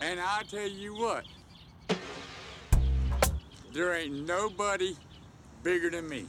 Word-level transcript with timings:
And 0.00 0.18
I 0.20 0.42
tell 0.50 0.66
you 0.66 0.94
what, 0.94 1.24
there 3.72 3.94
ain't 3.94 4.26
nobody 4.26 4.96
bigger 5.62 5.90
than 5.90 6.08
me. 6.08 6.26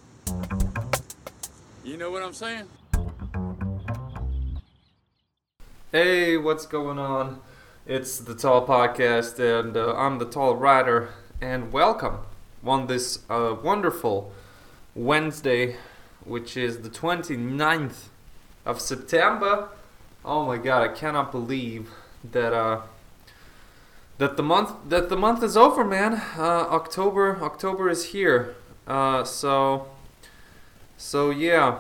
You 1.84 1.98
know 1.98 2.12
what 2.12 2.22
I'm 2.22 2.34
saying? 2.34 2.68
Hey, 5.92 6.38
what's 6.38 6.66
going 6.66 7.00
on? 7.00 7.42
It's 7.86 8.20
the 8.20 8.36
Tall 8.36 8.66
Podcast, 8.66 9.40
and 9.40 9.76
uh, 9.76 9.96
I'm 9.96 10.20
the 10.20 10.26
Tall 10.26 10.56
Rider, 10.56 11.10
and 11.42 11.74
welcome 11.74 12.20
on 12.64 12.88
this 12.88 13.20
uh, 13.30 13.56
wonderful 13.62 14.32
Wednesday, 14.96 15.76
which 16.24 16.56
is 16.56 16.82
the 16.82 16.90
29th 16.90 18.10
of 18.66 18.80
September. 18.80 19.70
Oh 20.24 20.46
my 20.46 20.58
god, 20.58 20.84
I 20.84 20.94
cannot 20.94 21.32
believe 21.32 21.90
that 22.32 22.54
uh, 22.54 22.82
that 24.22 24.38
the 24.38 24.44
month 24.44 24.72
that 24.88 25.10
the 25.10 25.18
month 25.18 25.42
is 25.42 25.58
over, 25.58 25.84
man. 25.84 26.22
Uh, 26.38 26.68
October 26.70 27.40
October 27.42 27.90
is 27.90 28.12
here. 28.12 28.56
Uh, 28.86 29.24
so 29.24 29.88
so 30.96 31.32
yeah, 31.32 31.80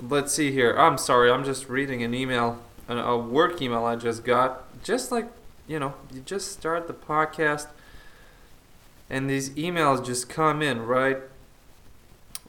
let's 0.00 0.34
see 0.34 0.50
here. 0.50 0.74
I'm 0.76 0.98
sorry, 0.98 1.30
I'm 1.30 1.44
just 1.44 1.68
reading 1.68 2.02
an 2.02 2.14
email, 2.14 2.58
a, 2.88 2.96
a 2.96 3.16
work 3.16 3.62
email 3.62 3.84
I 3.84 3.94
just 3.94 4.24
got. 4.24 4.82
Just 4.82 5.12
like 5.12 5.28
you 5.68 5.78
know, 5.78 5.94
you 6.12 6.22
just 6.22 6.50
start 6.50 6.88
the 6.88 6.94
podcast, 6.94 7.68
and 9.08 9.30
these 9.30 9.50
emails 9.50 10.04
just 10.04 10.28
come 10.28 10.62
in, 10.62 10.82
right? 10.84 11.18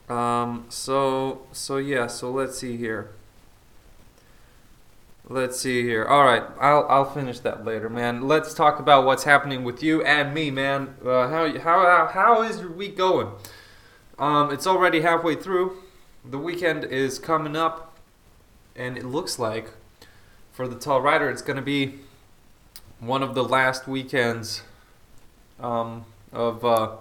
Um, 0.08 0.66
so 0.70 1.46
so 1.52 1.76
yeah, 1.76 2.08
so 2.08 2.32
let's 2.32 2.58
see 2.58 2.76
here. 2.76 3.10
Let's 5.26 5.58
see 5.58 5.82
here. 5.82 6.04
All 6.04 6.22
right, 6.22 6.42
I'll 6.60 6.86
I'll 6.86 7.10
finish 7.10 7.38
that 7.40 7.64
later, 7.64 7.88
man. 7.88 8.28
Let's 8.28 8.52
talk 8.52 8.78
about 8.78 9.06
what's 9.06 9.24
happening 9.24 9.64
with 9.64 9.82
you 9.82 10.02
and 10.02 10.34
me, 10.34 10.50
man. 10.50 10.96
Uh, 11.02 11.28
how 11.28 11.58
how 11.60 12.06
how 12.12 12.42
is 12.42 12.60
your 12.60 12.70
week 12.70 12.94
going? 12.94 13.28
Um, 14.18 14.52
it's 14.52 14.66
already 14.66 15.00
halfway 15.00 15.34
through. 15.34 15.78
The 16.26 16.36
weekend 16.38 16.84
is 16.84 17.18
coming 17.18 17.56
up, 17.56 17.96
and 18.76 18.98
it 18.98 19.06
looks 19.06 19.38
like 19.38 19.70
for 20.52 20.68
the 20.68 20.78
tall 20.78 21.00
rider, 21.00 21.30
it's 21.30 21.40
gonna 21.40 21.62
be 21.62 22.00
one 23.00 23.22
of 23.22 23.34
the 23.34 23.44
last 23.44 23.88
weekends 23.88 24.62
um, 25.58 26.04
of 26.34 26.66
uh, 26.66 26.96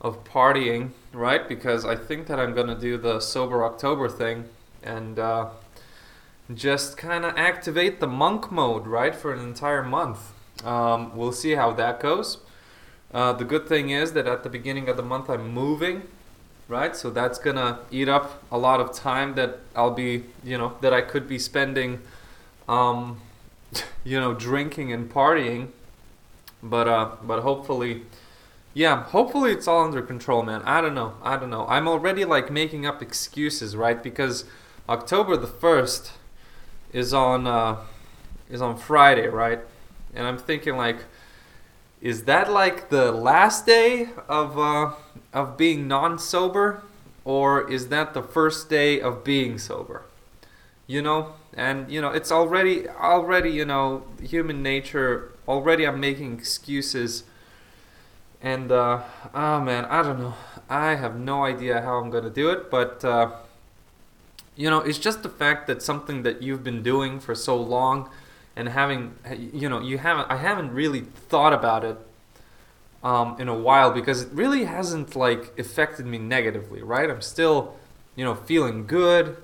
of 0.00 0.24
partying, 0.24 0.92
right? 1.12 1.46
Because 1.46 1.84
I 1.84 1.96
think 1.96 2.28
that 2.28 2.40
I'm 2.40 2.54
gonna 2.54 2.78
do 2.78 2.96
the 2.96 3.20
sober 3.20 3.62
October 3.62 4.08
thing, 4.08 4.46
and. 4.82 5.18
Uh, 5.18 5.48
just 6.54 6.96
kind 6.96 7.24
of 7.24 7.36
activate 7.36 8.00
the 8.00 8.06
monk 8.06 8.52
mode, 8.52 8.86
right, 8.86 9.14
for 9.14 9.32
an 9.32 9.40
entire 9.40 9.82
month. 9.82 10.32
Um, 10.64 11.16
we'll 11.16 11.32
see 11.32 11.52
how 11.52 11.72
that 11.72 12.00
goes. 12.00 12.38
Uh, 13.12 13.32
the 13.32 13.44
good 13.44 13.68
thing 13.68 13.90
is 13.90 14.12
that 14.12 14.26
at 14.26 14.42
the 14.42 14.48
beginning 14.48 14.88
of 14.88 14.96
the 14.96 15.02
month 15.02 15.28
I'm 15.28 15.52
moving, 15.52 16.02
right? 16.68 16.94
So 16.94 17.10
that's 17.10 17.38
gonna 17.38 17.80
eat 17.90 18.08
up 18.08 18.42
a 18.50 18.58
lot 18.58 18.80
of 18.80 18.92
time 18.92 19.34
that 19.34 19.60
I'll 19.74 19.92
be, 19.92 20.24
you 20.44 20.58
know, 20.58 20.74
that 20.80 20.92
I 20.92 21.00
could 21.00 21.28
be 21.28 21.38
spending, 21.38 22.00
um, 22.68 23.20
you 24.04 24.18
know, 24.18 24.34
drinking 24.34 24.92
and 24.92 25.10
partying. 25.10 25.68
But 26.62 26.88
uh, 26.88 27.10
but 27.22 27.42
hopefully, 27.42 28.02
yeah, 28.74 29.04
hopefully 29.04 29.52
it's 29.52 29.68
all 29.68 29.84
under 29.84 30.02
control, 30.02 30.42
man. 30.42 30.62
I 30.62 30.80
don't 30.80 30.94
know, 30.94 31.14
I 31.22 31.36
don't 31.36 31.50
know. 31.50 31.66
I'm 31.68 31.86
already 31.86 32.24
like 32.24 32.50
making 32.50 32.86
up 32.86 33.02
excuses, 33.02 33.76
right? 33.76 34.02
Because 34.02 34.44
October 34.88 35.36
the 35.36 35.46
first 35.46 36.12
is 36.96 37.12
on 37.12 37.46
uh, 37.46 37.76
is 38.48 38.62
on 38.62 38.76
Friday, 38.76 39.28
right? 39.28 39.60
And 40.14 40.26
I'm 40.26 40.38
thinking 40.38 40.76
like, 40.78 41.04
is 42.00 42.24
that 42.24 42.50
like 42.50 42.88
the 42.88 43.12
last 43.12 43.66
day 43.66 44.08
of 44.28 44.58
uh, 44.58 44.92
of 45.32 45.58
being 45.58 45.86
non-sober, 45.86 46.82
or 47.24 47.70
is 47.70 47.88
that 47.88 48.14
the 48.14 48.22
first 48.22 48.70
day 48.70 48.98
of 48.98 49.22
being 49.24 49.58
sober? 49.58 50.04
You 50.86 51.02
know, 51.02 51.34
and 51.52 51.90
you 51.90 52.00
know 52.00 52.10
it's 52.10 52.32
already 52.32 52.88
already 52.88 53.50
you 53.50 53.66
know 53.66 54.04
human 54.22 54.62
nature. 54.62 55.32
Already, 55.46 55.86
I'm 55.86 56.00
making 56.00 56.32
excuses. 56.32 57.24
And 58.40 58.72
uh, 58.72 59.02
oh 59.34 59.60
man, 59.60 59.84
I 59.84 60.02
don't 60.02 60.18
know. 60.18 60.34
I 60.70 60.94
have 60.94 61.18
no 61.18 61.44
idea 61.44 61.82
how 61.82 61.98
I'm 61.98 62.08
gonna 62.08 62.30
do 62.30 62.48
it, 62.48 62.70
but. 62.70 63.04
Uh, 63.04 63.32
you 64.56 64.70
know 64.70 64.80
it's 64.80 64.98
just 64.98 65.22
the 65.22 65.28
fact 65.28 65.66
that 65.66 65.82
something 65.82 66.22
that 66.22 66.42
you've 66.42 66.64
been 66.64 66.82
doing 66.82 67.20
for 67.20 67.34
so 67.34 67.56
long 67.56 68.08
and 68.56 68.70
having 68.70 69.14
you 69.52 69.68
know 69.68 69.80
you 69.80 69.98
haven't 69.98 70.28
i 70.30 70.36
haven't 70.36 70.72
really 70.72 71.00
thought 71.00 71.52
about 71.52 71.84
it 71.84 71.96
um, 73.04 73.36
in 73.38 73.46
a 73.46 73.54
while 73.54 73.92
because 73.92 74.22
it 74.22 74.32
really 74.32 74.64
hasn't 74.64 75.14
like 75.14 75.56
affected 75.58 76.06
me 76.06 76.18
negatively 76.18 76.82
right? 76.82 77.08
I'm 77.08 77.20
still 77.20 77.76
you 78.16 78.24
know 78.24 78.34
feeling 78.34 78.86
good 78.86 79.36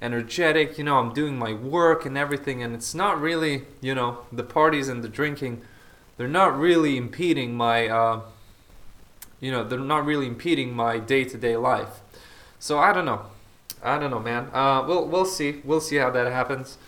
energetic 0.00 0.78
you 0.78 0.84
know 0.84 0.96
i'm 0.96 1.12
doing 1.12 1.36
my 1.38 1.52
work 1.52 2.06
and 2.06 2.16
everything 2.16 2.62
and 2.62 2.74
it's 2.74 2.94
not 2.94 3.20
really 3.20 3.64
you 3.82 3.94
know 3.94 4.20
the 4.32 4.42
parties 4.42 4.88
and 4.88 5.04
the 5.04 5.08
drinking 5.10 5.60
they're 6.16 6.28
not 6.28 6.58
really 6.58 6.96
impeding 6.96 7.54
my 7.54 7.86
uh, 7.88 8.20
you 9.40 9.50
know 9.50 9.64
they're 9.64 9.78
not 9.78 10.06
really 10.06 10.26
impeding 10.26 10.74
my 10.74 10.98
day-to-day 10.98 11.56
life. 11.56 12.00
So 12.58 12.78
i 12.78 12.92
don't 12.92 13.04
know 13.04 13.26
I 13.82 13.98
don't 13.98 14.10
know, 14.10 14.20
man. 14.20 14.50
Uh, 14.52 14.84
we'll 14.86 15.06
we'll 15.06 15.24
see. 15.24 15.60
We'll 15.64 15.80
see 15.80 15.96
how 15.96 16.10
that 16.10 16.30
happens. 16.30 16.78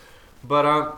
But 0.45 0.67
uh, 0.67 0.93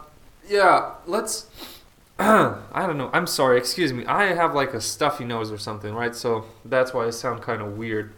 yeah, 0.48 0.94
let's. 1.06 1.46
I 2.18 2.86
don't 2.86 2.96
know. 2.96 3.10
I'm 3.12 3.26
sorry. 3.26 3.58
Excuse 3.58 3.92
me. 3.92 4.06
I 4.06 4.34
have 4.34 4.54
like 4.54 4.72
a 4.74 4.80
stuffy 4.80 5.24
nose 5.24 5.50
or 5.50 5.58
something, 5.58 5.94
right? 5.94 6.14
So 6.14 6.44
that's 6.64 6.94
why 6.94 7.06
I 7.06 7.10
sound 7.10 7.42
kind 7.42 7.60
of 7.60 7.76
weird. 7.76 8.12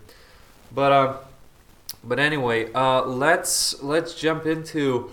But 0.73 0.93
uh, 0.93 1.17
but 2.03 2.19
anyway, 2.19 2.73
uh, 2.73 3.03
let's 3.03 3.83
let's 3.83 4.15
jump 4.15 4.47
into 4.47 5.11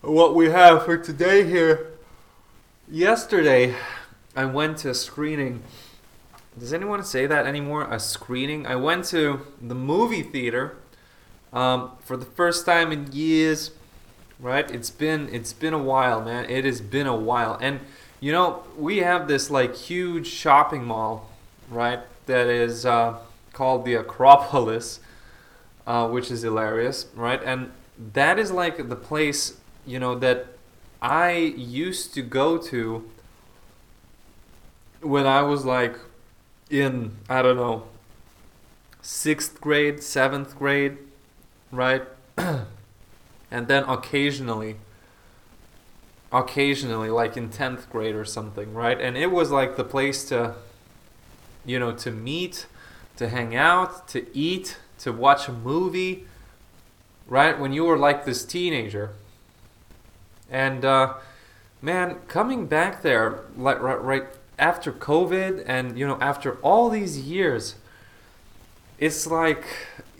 what 0.00 0.34
we 0.34 0.50
have 0.50 0.84
for 0.84 0.96
today 0.96 1.44
here. 1.44 1.92
Yesterday, 2.90 3.74
I 4.34 4.44
went 4.44 4.78
to 4.78 4.90
a 4.90 4.94
screening. 4.94 5.62
Does 6.58 6.72
anyone 6.72 7.04
say 7.04 7.26
that 7.26 7.46
anymore? 7.46 7.86
A 7.90 8.00
screening? 8.00 8.66
I 8.66 8.76
went 8.76 9.04
to 9.06 9.46
the 9.60 9.74
movie 9.74 10.22
theater 10.22 10.76
um, 11.52 11.92
for 12.00 12.16
the 12.16 12.26
first 12.26 12.66
time 12.66 12.92
in 12.92 13.12
years, 13.12 13.70
right? 14.38 14.70
It's 14.70 14.90
been 14.90 15.28
it's 15.32 15.52
been 15.52 15.74
a 15.74 15.82
while, 15.82 16.22
man. 16.22 16.48
It 16.48 16.64
has 16.64 16.80
been 16.80 17.06
a 17.06 17.16
while, 17.16 17.58
and 17.60 17.80
you 18.20 18.32
know 18.32 18.62
we 18.76 18.98
have 18.98 19.28
this 19.28 19.50
like 19.50 19.74
huge 19.74 20.26
shopping 20.26 20.84
mall, 20.84 21.30
right? 21.70 22.00
That 22.26 22.46
is 22.46 22.84
uh, 22.84 23.18
called 23.52 23.84
the 23.84 23.94
Acropolis, 23.94 25.00
uh, 25.86 26.08
which 26.08 26.30
is 26.30 26.42
hilarious, 26.42 27.06
right? 27.14 27.42
And 27.42 27.72
that 28.12 28.38
is 28.38 28.50
like 28.50 28.88
the 28.88 28.96
place 28.96 29.58
you 29.86 29.98
know 29.98 30.14
that 30.18 30.46
I 31.00 31.32
used 31.32 32.14
to 32.14 32.22
go 32.22 32.58
to 32.58 33.08
when 35.00 35.26
I 35.26 35.42
was 35.42 35.64
like 35.64 35.96
in 36.70 37.16
I 37.28 37.42
don't 37.42 37.56
know 37.56 37.84
sixth 39.00 39.60
grade, 39.60 40.02
seventh 40.02 40.58
grade 40.58 40.98
right? 41.70 42.02
and 42.36 43.68
then 43.68 43.84
occasionally, 43.84 44.76
occasionally, 46.32 47.10
like 47.10 47.36
in 47.36 47.48
10th 47.48 47.88
grade 47.90 48.14
or 48.14 48.24
something, 48.24 48.74
right? 48.74 49.00
And 49.00 49.16
it 49.16 49.30
was 49.30 49.50
like 49.50 49.76
the 49.76 49.84
place 49.84 50.24
to, 50.28 50.54
you 51.64 51.78
know, 51.78 51.92
to 51.92 52.10
meet, 52.10 52.66
to 53.16 53.28
hang 53.28 53.56
out, 53.56 54.08
to 54.08 54.26
eat, 54.36 54.78
to 55.00 55.12
watch 55.12 55.48
a 55.48 55.52
movie, 55.52 56.26
right? 57.26 57.58
When 57.58 57.72
you 57.72 57.84
were 57.84 57.98
like 57.98 58.24
this 58.24 58.44
teenager. 58.44 59.10
And, 60.50 60.84
uh, 60.84 61.14
man, 61.82 62.16
coming 62.26 62.66
back 62.66 63.02
there, 63.02 63.40
like 63.56 63.80
right, 63.80 64.02
right 64.02 64.24
after 64.58 64.92
COVID 64.92 65.64
and, 65.66 65.98
you 65.98 66.06
know, 66.06 66.18
after 66.20 66.54
all 66.56 66.88
these 66.88 67.18
years, 67.20 67.76
it's 68.98 69.26
like 69.26 69.64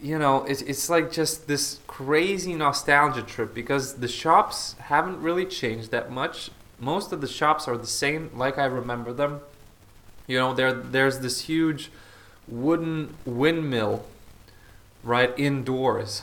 you 0.02 0.18
know, 0.18 0.44
it's, 0.44 0.62
it's 0.62 0.88
like 0.88 1.10
just 1.10 1.46
this 1.46 1.78
crazy 1.86 2.54
nostalgia 2.54 3.22
trip 3.22 3.54
because 3.54 3.94
the 3.94 4.08
shops 4.08 4.74
haven't 4.78 5.20
really 5.20 5.44
changed 5.44 5.90
that 5.90 6.10
much. 6.10 6.50
Most 6.78 7.12
of 7.12 7.20
the 7.20 7.26
shops 7.26 7.66
are 7.66 7.76
the 7.76 7.86
same, 7.86 8.30
like 8.34 8.58
I 8.58 8.66
remember 8.66 9.12
them. 9.12 9.40
You 10.26 10.38
know, 10.38 10.54
there 10.54 10.72
there's 10.72 11.20
this 11.20 11.42
huge 11.42 11.90
wooden 12.46 13.14
windmill 13.24 14.04
right 15.02 15.32
indoors, 15.36 16.22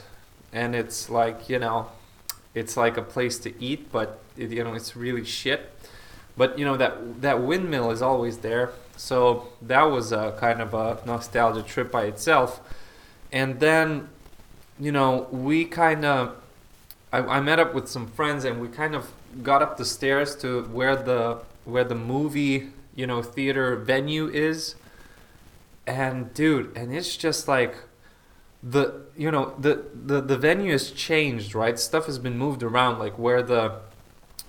and 0.54 0.76
it's 0.76 1.10
like 1.10 1.50
you 1.50 1.60
know, 1.60 1.88
it's 2.54 2.78
like 2.78 2.98
a 2.98 3.02
place 3.02 3.38
to 3.40 3.62
eat, 3.62 3.92
but 3.92 4.20
it, 4.38 4.52
you 4.52 4.64
know, 4.64 4.74
it's 4.74 4.96
really 4.96 5.26
shit. 5.26 5.72
But 6.38 6.58
you 6.58 6.66
know 6.66 6.78
that 6.78 7.22
that 7.22 7.42
windmill 7.42 7.92
is 7.92 8.02
always 8.02 8.38
there, 8.38 8.72
so 8.96 9.48
that 9.62 9.84
was 9.84 10.12
a 10.12 10.38
kind 10.40 10.62
of 10.62 10.74
a 10.74 11.00
nostalgia 11.06 11.64
trip 11.64 11.92
by 11.92 12.04
itself 12.06 12.62
and 13.32 13.60
then 13.60 14.10
you 14.80 14.92
know 14.92 15.28
we 15.32 15.66
kind 15.66 16.06
of 16.06 16.36
I, 17.12 17.38
I 17.38 17.40
met 17.40 17.60
up 17.60 17.74
with 17.74 17.88
some 17.88 18.08
friends 18.08 18.44
and 18.44 18.60
we 18.60 18.68
kind 18.68 18.94
of 18.96 19.12
got 19.42 19.62
up 19.62 19.78
the 19.78 19.86
stairs 19.86 20.36
to 20.38 20.64
where 20.64 20.96
the 20.96 21.40
where 21.64 21.84
the 21.84 21.96
movie 21.96 22.70
you 22.96 23.08
know 23.08 23.22
theater 23.22 23.76
venue 23.76 24.28
is. 24.28 24.76
And 25.88 26.34
dude 26.34 26.76
and 26.76 26.94
it's 26.94 27.16
just 27.16 27.48
like 27.48 27.76
the 28.64 29.04
you 29.16 29.30
know 29.30 29.54
the 29.60 29.86
the 29.94 30.20
the 30.20 30.36
venue 30.38 30.72
has 30.72 30.90
changed 30.92 31.54
right? 31.54 31.78
Stuff 31.80 32.08
has 32.08 32.18
been 32.18 32.38
moved 32.38 32.64
around 32.64 32.98
like 32.98 33.20
where 33.20 33.44
the 33.44 33.80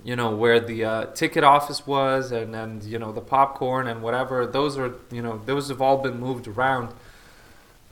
you 0.03 0.17
know 0.17 0.35
where 0.35 0.59
the 0.59 0.85
uh, 0.85 1.07
ticket 1.07 1.45
office 1.45 1.87
was 1.87 2.33
and 2.33 2.57
and 2.57 2.83
you 2.85 2.99
know 2.99 3.13
the 3.13 3.21
popcorn 3.21 3.87
and 3.87 4.03
whatever. 4.03 4.47
Those 4.47 4.79
are 4.79 4.95
you 5.11 5.21
know 5.21 5.43
those 5.45 5.69
have 5.69 5.83
all 5.83 5.99
been 5.99 6.19
moved 6.19 6.49
around 6.49 6.95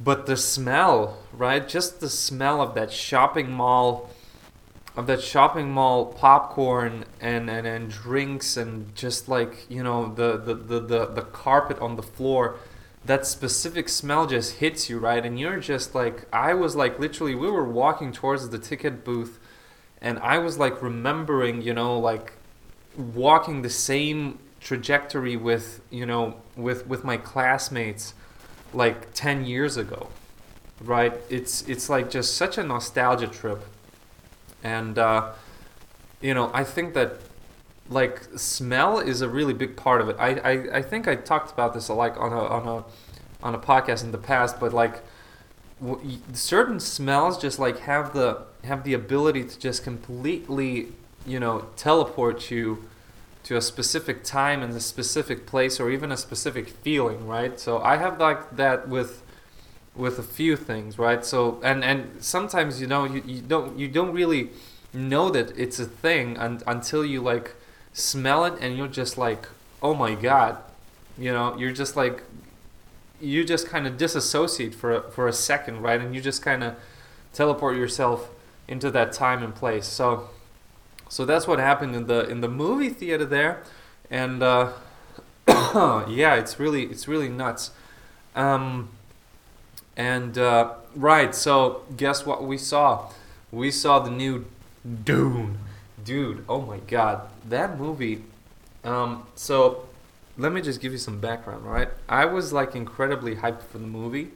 but 0.00 0.26
the 0.26 0.36
smell 0.36 1.18
right 1.32 1.68
just 1.68 2.00
the 2.00 2.08
smell 2.08 2.60
of 2.60 2.74
that 2.74 2.92
shopping 2.92 3.50
mall 3.50 4.10
of 4.96 5.06
that 5.08 5.20
shopping 5.20 5.70
mall 5.72 6.06
popcorn 6.06 7.04
and, 7.20 7.50
and, 7.50 7.66
and 7.66 7.90
drinks 7.90 8.56
and 8.56 8.94
just 8.94 9.28
like 9.28 9.66
you 9.68 9.82
know 9.82 10.12
the, 10.14 10.36
the, 10.36 10.54
the, 10.54 10.80
the, 10.80 11.06
the 11.06 11.22
carpet 11.22 11.78
on 11.80 11.96
the 11.96 12.02
floor 12.02 12.56
that 13.04 13.26
specific 13.26 13.88
smell 13.88 14.26
just 14.26 14.56
hits 14.56 14.88
you 14.88 14.98
right? 14.98 15.26
And 15.26 15.38
you're 15.38 15.60
just 15.60 15.94
like 15.94 16.26
i 16.32 16.54
was 16.54 16.76
like 16.76 16.98
literally 16.98 17.34
we 17.34 17.50
were 17.50 17.64
walking 17.64 18.12
towards 18.12 18.48
the 18.48 18.58
ticket 18.58 19.04
booth 19.04 19.38
and 20.00 20.18
i 20.18 20.38
was 20.38 20.58
like 20.58 20.82
remembering 20.82 21.62
you 21.62 21.74
know 21.74 21.98
like 21.98 22.34
walking 22.96 23.62
the 23.62 23.70
same 23.70 24.38
trajectory 24.60 25.36
with 25.36 25.80
you 25.90 26.06
know 26.06 26.36
with 26.56 26.86
with 26.86 27.04
my 27.04 27.16
classmates 27.16 28.14
like 28.74 29.14
10 29.14 29.44
years 29.44 29.76
ago 29.76 30.08
right? 30.80 31.14
It's 31.30 31.62
it's 31.62 31.88
like 31.88 32.10
just 32.10 32.36
such 32.36 32.58
a 32.58 32.62
nostalgia 32.64 33.28
trip. 33.28 33.64
And 34.62 34.98
uh, 34.98 35.32
you 36.24 36.32
know 36.32 36.50
i 36.54 36.64
think 36.64 36.94
that 36.94 37.20
like 37.90 38.22
smell 38.36 38.98
is 38.98 39.20
a 39.20 39.28
really 39.28 39.52
big 39.52 39.76
part 39.76 40.00
of 40.00 40.08
it. 40.08 40.16
I 40.18 40.30
i, 40.52 40.52
I 40.78 40.82
think 40.82 41.06
i 41.06 41.14
talked 41.14 41.52
about 41.52 41.74
this 41.74 41.88
like 41.90 42.18
on 42.18 42.32
a 42.32 42.44
on 42.58 42.66
a 42.66 42.84
on 43.46 43.54
a 43.54 43.58
podcast 43.58 44.02
in 44.02 44.10
the 44.10 44.18
past 44.18 44.58
but 44.58 44.72
like 44.72 45.02
w- 45.82 46.18
certain 46.32 46.80
smells 46.80 47.36
just 47.36 47.58
like 47.58 47.80
have 47.80 48.14
the 48.14 48.42
have 48.64 48.84
the 48.84 48.94
ability 48.94 49.44
to 49.44 49.58
just 49.58 49.84
completely 49.84 50.88
you 51.26 51.38
know 51.38 51.66
teleport 51.76 52.50
you 52.50 52.82
to 53.44 53.56
a 53.56 53.60
specific 53.60 54.24
time 54.24 54.62
and 54.62 54.74
a 54.74 54.80
specific 54.80 55.46
place 55.46 55.78
or 55.78 55.90
even 55.90 56.10
a 56.10 56.16
specific 56.16 56.68
feeling 56.68 57.26
right? 57.26 57.58
So 57.60 57.78
i 57.80 57.96
have 57.96 58.18
like 58.18 58.56
that 58.56 58.88
with 58.88 59.22
with 59.94 60.18
a 60.18 60.22
few 60.22 60.56
things 60.56 60.98
right? 60.98 61.24
So 61.24 61.60
and 61.62 61.84
and 61.84 62.22
sometimes 62.22 62.80
you 62.80 62.86
know 62.86 63.04
you, 63.04 63.22
you 63.26 63.40
don't 63.40 63.78
you 63.78 63.88
don't 63.88 64.12
really 64.12 64.50
know 64.92 65.30
that 65.30 65.56
it's 65.58 65.78
a 65.78 65.84
thing 65.84 66.38
un- 66.38 66.62
until 66.66 67.04
you 67.04 67.20
like 67.20 67.54
smell 67.92 68.44
it 68.44 68.54
and 68.60 68.76
you're 68.76 68.88
just 68.88 69.16
like 69.18 69.48
oh 69.82 69.94
my 69.94 70.14
god 70.14 70.58
you 71.18 71.32
know? 71.32 71.56
You're 71.56 71.72
just 71.72 71.96
like 71.96 72.22
you 73.20 73.44
just 73.44 73.68
kind 73.68 73.86
of 73.86 73.96
disassociate 73.96 74.74
for 74.74 74.92
a, 74.92 75.02
for 75.10 75.28
a 75.28 75.32
second 75.32 75.80
right? 75.82 76.00
And 76.00 76.14
you 76.14 76.20
just 76.20 76.42
kind 76.42 76.62
of 76.64 76.74
teleport 77.32 77.76
yourself 77.76 78.30
into 78.68 78.90
that 78.90 79.12
time 79.12 79.42
and 79.42 79.54
place. 79.54 79.86
So 79.86 80.30
so 81.08 81.24
that's 81.24 81.46
what 81.46 81.58
happened 81.58 81.94
in 81.94 82.06
the 82.06 82.28
in 82.28 82.40
the 82.40 82.48
movie 82.48 82.88
theater 82.88 83.24
there. 83.24 83.62
And 84.10 84.42
uh, 84.42 84.72
yeah 85.46 86.34
it's 86.34 86.58
really 86.58 86.84
it's 86.84 87.08
really 87.08 87.28
nuts. 87.28 87.70
Um, 88.34 88.90
and 89.96 90.36
uh, 90.36 90.74
right 90.94 91.34
so 91.34 91.82
guess 91.96 92.26
what 92.26 92.44
we 92.44 92.58
saw? 92.58 93.10
We 93.52 93.70
saw 93.70 93.98
the 94.00 94.10
new 94.10 94.46
dune. 95.04 95.58
Dude 96.04 96.44
oh 96.48 96.60
my 96.60 96.78
god. 96.78 97.28
That 97.48 97.78
movie 97.78 98.24
um, 98.82 99.26
so 99.34 99.86
let 100.36 100.52
me 100.52 100.60
just 100.60 100.80
give 100.80 100.92
you 100.92 100.98
some 100.98 101.20
background 101.20 101.64
right? 101.64 101.88
I 102.08 102.24
was 102.24 102.52
like 102.52 102.74
incredibly 102.74 103.36
hyped 103.36 103.62
for 103.62 103.78
the 103.78 103.86
movie 103.86 104.30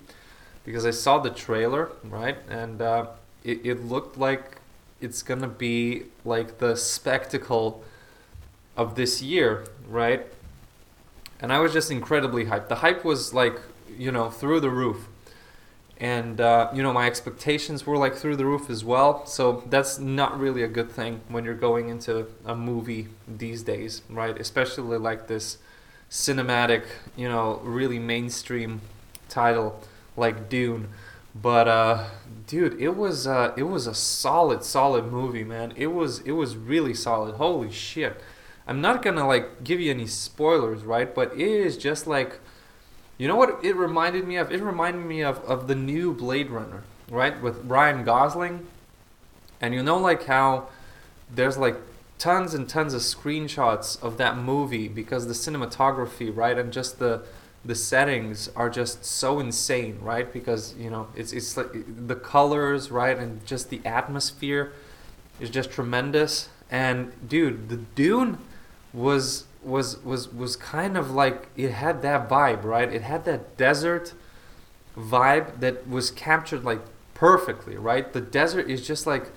because 0.65 0.85
i 0.85 0.91
saw 0.91 1.19
the 1.19 1.31
trailer 1.31 1.91
right? 2.05 2.37
And 2.49 2.81
uh, 2.81 3.07
it, 3.43 3.65
it 3.65 3.85
looked 3.85 4.19
like 4.19 4.58
it's 5.01 5.23
gonna 5.23 5.49
be 5.49 6.05
like 6.25 6.59
the 6.59 6.77
spectacle 6.77 7.85
of 8.77 8.95
this 8.95 9.23
year 9.23 9.67
right? 9.89 10.27
And 11.41 11.53
i 11.53 11.61
was 11.61 11.73
just 11.73 11.91
incredibly 11.91 12.47
hyped. 12.47 12.69
The 12.69 12.77
hype 12.77 13.05
was 13.05 13.33
like 13.33 13.61
you 13.97 14.13
know 14.13 14.31
through 14.31 14.61
the 14.61 14.71
roof. 14.71 15.09
And 16.01 16.41
uh, 16.41 16.71
you 16.73 16.83
know 16.83 16.93
my 16.93 17.07
expectations 17.07 17.87
were 17.87 17.97
like 17.97 18.15
through 18.15 18.37
the 18.37 18.47
roof 18.47 18.71
as 18.71 18.85
well. 18.85 19.27
So 19.27 19.65
that's 19.69 19.99
not 19.99 20.39
really 20.39 20.63
a 20.63 20.69
good 20.69 20.91
thing 20.91 21.21
when 21.29 21.45
you're 21.45 21.55
going 21.55 21.89
into 21.89 22.27
a 22.45 22.55
movie 22.55 23.09
these 23.27 23.63
days 23.63 24.03
right? 24.09 24.39
Especially 24.39 24.99
like 24.99 25.27
this 25.27 25.59
cinematic 26.11 26.85
you 27.17 27.29
know 27.29 27.61
really 27.63 27.99
mainstream 27.99 28.81
title 29.29 29.79
like 30.17 30.49
dune 30.49 30.89
but 31.35 31.69
uh 31.69 32.05
dude 32.47 32.81
it 32.81 32.97
was 32.97 33.27
uh 33.27 33.53
it 33.57 33.65
was 33.65 33.87
a 33.87 33.95
solid 33.95 34.65
solid 34.65 35.05
movie 35.07 35.45
man 35.45 35.73
it 35.77 35.89
was 35.89 36.21
it 36.21 36.33
was 36.33 36.57
really 36.57 36.95
solid 36.95 37.35
holy 37.37 37.71
shit 37.71 38.21
i'm 38.67 38.81
not 38.81 39.03
gonna 39.03 39.27
like 39.27 39.63
give 39.63 39.81
you 39.81 39.91
any 39.91 40.07
spoilers 40.07 40.83
right 40.83 41.15
but 41.15 41.33
it 41.35 41.41
is 41.41 41.77
just 41.77 42.07
like 42.07 42.41
you 43.19 43.27
know 43.27 43.35
what 43.35 43.65
it 43.65 43.75
reminded 43.75 44.27
me 44.27 44.37
of? 44.37 44.53
It 44.53 44.63
reminded 44.63 45.05
me 45.05 45.23
of, 45.23 45.39
of 45.45 45.67
the 45.67 45.75
new 45.75 46.15
Blade 46.15 46.51
Runner, 46.51 46.85
right? 47.11 47.41
With 47.43 47.65
Ryan 47.65 48.05
Gosling. 48.05 48.67
And 49.61 49.75
you 49.75 49.83
know, 49.83 49.99
like 49.99 50.27
how 50.27 50.69
there's 51.29 51.59
like 51.59 51.77
tons 52.19 52.55
and 52.55 52.69
tons 52.69 52.95
of 52.95 53.01
screenshots 53.01 54.01
of 54.01 54.19
that 54.19 54.39
movie 54.39 54.87
because 54.87 55.27
the 55.27 55.35
cinematography, 55.35 56.35
right? 56.35 56.57
And 56.57 56.73
just 56.73 57.01
the 57.01 57.23
the 57.65 57.75
settings 57.75 58.49
are 58.57 58.71
just 58.71 59.05
so 59.05 59.41
insane, 59.41 59.99
right? 60.01 60.33
Because, 60.33 60.75
you 60.77 60.91
know, 60.91 61.09
it's 61.15 61.33
it's 61.33 61.57
like 61.57 61.69
the 62.07 62.15
colors, 62.15 62.91
right? 62.91 63.19
And 63.19 63.45
just 63.47 63.71
the 63.71 63.81
atmosphere 63.85 64.73
is 65.41 65.51
just 65.51 65.71
tremendous. 65.71 66.49
And 66.71 67.13
dude, 67.29 67.69
the 67.69 67.77
Dune 67.77 68.39
was 68.93 69.45
was 69.63 70.03
was 70.05 70.33
was 70.33 70.57
kind 70.57 70.97
of 70.97 71.11
like 71.11 71.49
it 71.57 71.73
had 71.73 72.03
that 72.03 72.29
vibe, 72.29 72.65
right? 72.65 72.93
It 72.93 73.03
had 73.03 73.25
that 73.25 73.57
desert 73.57 74.15
vibe 74.97 75.61
that 75.61 75.89
was 75.89 76.11
captured 76.11 76.65
like 76.65 76.81
perfectly, 77.15 77.77
right? 77.77 78.13
The 78.13 78.21
desert 78.21 78.71
is 78.71 78.87
just 78.87 79.07
like 79.07 79.31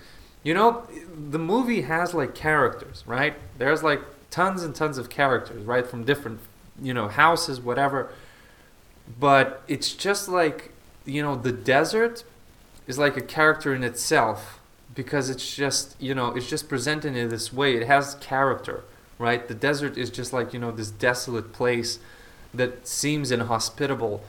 you 0.44 0.54
know, 0.54 0.88
the 1.16 1.40
movie 1.40 1.82
has 1.82 2.14
like 2.14 2.34
characters, 2.34 3.04
right? 3.06 3.36
There's 3.58 3.84
like 3.84 4.02
tons 4.32 4.64
and 4.64 4.74
tons 4.74 4.98
of 4.98 5.10
characters, 5.10 5.64
right? 5.66 5.86
From 5.86 6.04
different, 6.04 6.40
you 6.82 6.94
know, 6.94 7.08
houses, 7.08 7.60
whatever. 7.60 8.10
But 9.20 9.64
it's 9.68 9.94
just 9.94 10.28
like, 10.28 10.72
you 11.06 11.22
know, 11.22 11.36
the 11.36 11.52
desert 11.52 12.24
is 12.88 12.98
like 12.98 13.18
a 13.18 13.22
character 13.22 13.74
in 13.74 13.84
itself 13.84 14.60
because 14.94 15.30
it's 15.30 15.56
just, 15.56 15.96
you 16.02 16.14
know, 16.14 16.30
it's 16.36 16.50
just 16.50 16.68
presented 16.68 17.16
in 17.16 17.30
this 17.30 17.54
way. 17.54 17.76
It 17.76 17.88
has 17.88 18.16
character 18.16 18.84
right? 19.22 19.48
The 19.48 19.54
desert 19.54 19.98
is 19.98 20.10
just 20.10 20.34
like, 20.34 20.52
you 20.52 20.60
know, 20.60 20.72
this 20.72 20.90
desolate 20.90 21.54
place 21.54 22.00
that 22.54 22.88
seems 22.88 23.32
inhospitable. 23.32 24.24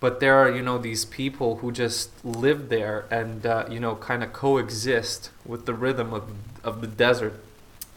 But 0.00 0.20
there 0.20 0.36
are, 0.36 0.48
you 0.48 0.62
know, 0.62 0.78
these 0.78 1.04
people 1.04 1.56
who 1.56 1.72
just 1.72 2.24
live 2.24 2.68
there 2.68 3.06
and, 3.10 3.44
uh, 3.44 3.64
you 3.68 3.80
know, 3.80 3.96
kind 3.96 4.22
of 4.22 4.32
coexist 4.32 5.30
with 5.44 5.66
the 5.66 5.74
rhythm 5.74 6.14
of, 6.14 6.30
of 6.62 6.80
the 6.80 6.86
desert. 6.86 7.34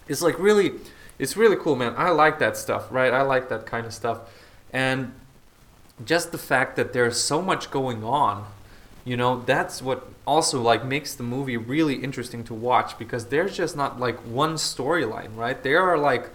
It's 0.07 0.23
like 0.23 0.37
really, 0.39 0.71
it's 1.21 1.37
really 1.37 1.55
cool, 1.55 1.75
man. 1.75 1.93
I 1.97 2.09
like 2.09 2.39
that 2.39 2.57
stuff, 2.57 2.91
right? 2.91 3.13
I 3.13 3.21
like 3.21 3.49
that 3.49 3.65
kind 3.65 3.85
of 3.85 3.93
stuff. 3.93 4.19
And 4.73 5.13
just 6.03 6.31
the 6.31 6.37
fact 6.37 6.75
that 6.75 6.93
there's 6.93 7.17
so 7.17 7.41
much 7.41 7.71
going 7.71 8.03
on 8.03 8.45
you 9.03 9.17
know 9.17 9.41
that's 9.41 9.81
what 9.81 10.07
also 10.25 10.61
like 10.61 10.85
makes 10.85 11.15
the 11.15 11.23
movie 11.23 11.57
really 11.57 11.95
interesting 11.95 12.43
to 12.43 12.53
watch 12.53 12.97
because 12.97 13.27
there's 13.27 13.55
just 13.55 13.75
not 13.75 13.99
like 13.99 14.17
one 14.19 14.55
storyline 14.55 15.35
right 15.35 15.63
there 15.63 15.81
are 15.81 15.97
like 15.97 16.29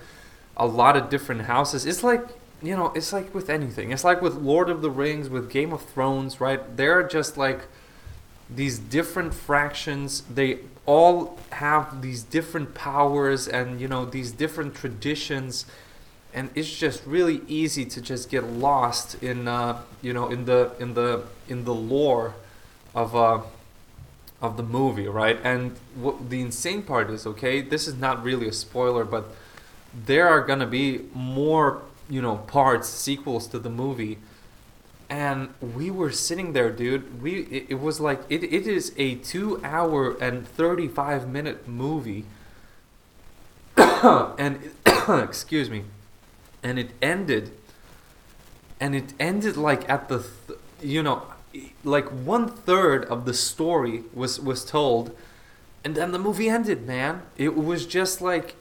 a 0.56 0.66
lot 0.66 0.96
of 0.96 1.08
different 1.08 1.42
houses 1.42 1.86
it's 1.86 2.02
like 2.02 2.22
you 2.62 2.76
know 2.76 2.92
it's 2.94 3.12
like 3.12 3.32
with 3.34 3.48
anything 3.48 3.92
it's 3.92 4.04
like 4.04 4.20
with 4.20 4.34
lord 4.34 4.68
of 4.68 4.82
the 4.82 4.90
rings 4.90 5.28
with 5.28 5.50
game 5.50 5.72
of 5.72 5.82
thrones 5.82 6.40
right 6.40 6.76
there 6.76 6.98
are 6.98 7.04
just 7.04 7.36
like 7.36 7.62
these 8.48 8.78
different 8.78 9.34
fractions 9.34 10.22
they 10.32 10.58
all 10.84 11.38
have 11.50 12.00
these 12.00 12.22
different 12.22 12.74
powers 12.74 13.48
and 13.48 13.80
you 13.80 13.88
know 13.88 14.04
these 14.04 14.30
different 14.32 14.74
traditions 14.74 15.66
and 16.32 16.50
it's 16.54 16.72
just 16.76 17.04
really 17.06 17.40
easy 17.48 17.84
to 17.84 18.00
just 18.00 18.30
get 18.30 18.44
lost 18.44 19.22
in 19.22 19.48
uh, 19.48 19.80
you 20.02 20.12
know 20.12 20.28
in 20.28 20.44
the 20.44 20.70
in 20.78 20.94
the 20.94 21.24
in 21.48 21.64
the 21.64 21.74
lore 21.74 22.34
of 22.94 23.16
uh, 23.16 23.40
of 24.40 24.56
the 24.56 24.62
movie, 24.62 25.08
right? 25.08 25.38
And 25.42 25.76
what 25.94 26.30
the 26.30 26.40
insane 26.40 26.82
part 26.82 27.10
is, 27.10 27.26
okay, 27.26 27.60
this 27.62 27.88
is 27.88 27.94
not 27.94 28.22
really 28.22 28.48
a 28.48 28.52
spoiler, 28.52 29.04
but 29.04 29.34
there 29.94 30.28
are 30.28 30.40
gonna 30.40 30.66
be 30.66 31.02
more, 31.14 31.82
you 32.08 32.20
know, 32.20 32.36
parts, 32.36 32.88
sequels 32.88 33.46
to 33.48 33.58
the 33.58 33.70
movie. 33.70 34.18
And 35.08 35.54
we 35.60 35.90
were 35.90 36.10
sitting 36.10 36.52
there, 36.52 36.70
dude. 36.70 37.22
We 37.22 37.42
it, 37.44 37.66
it 37.70 37.80
was 37.80 38.00
like 38.00 38.22
it, 38.28 38.42
it 38.42 38.66
is 38.66 38.92
a 38.96 39.14
two 39.16 39.60
hour 39.64 40.16
and 40.18 40.46
thirty 40.46 40.88
five 40.88 41.28
minute 41.28 41.68
movie. 41.68 42.24
and 43.76 44.70
excuse 45.08 45.70
me. 45.70 45.84
and 46.62 46.78
it 46.78 46.90
ended 47.02 47.52
and 48.80 48.94
it 48.94 49.12
ended 49.18 49.56
like 49.56 49.88
at 49.88 50.08
the 50.08 50.18
th- 50.46 50.58
you 50.82 51.02
know 51.02 51.22
like 51.84 52.06
one 52.08 52.48
third 52.48 53.04
of 53.06 53.24
the 53.24 53.34
story 53.34 54.02
was 54.12 54.38
was 54.40 54.64
told 54.64 55.16
and 55.84 55.94
then 55.94 56.12
the 56.12 56.18
movie 56.18 56.48
ended 56.48 56.86
man 56.86 57.22
it 57.36 57.56
was 57.56 57.86
just 57.86 58.20
like 58.20 58.54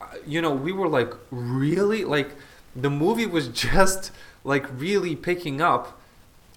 uh, 0.00 0.06
you 0.26 0.40
know 0.40 0.52
we 0.52 0.72
were 0.72 0.88
like 0.88 1.12
really 1.30 2.04
like 2.04 2.30
the 2.74 2.90
movie 2.90 3.26
was 3.26 3.48
just 3.70 4.10
like 4.44 4.66
really 4.72 5.16
picking 5.16 5.60
up. 5.60 6.00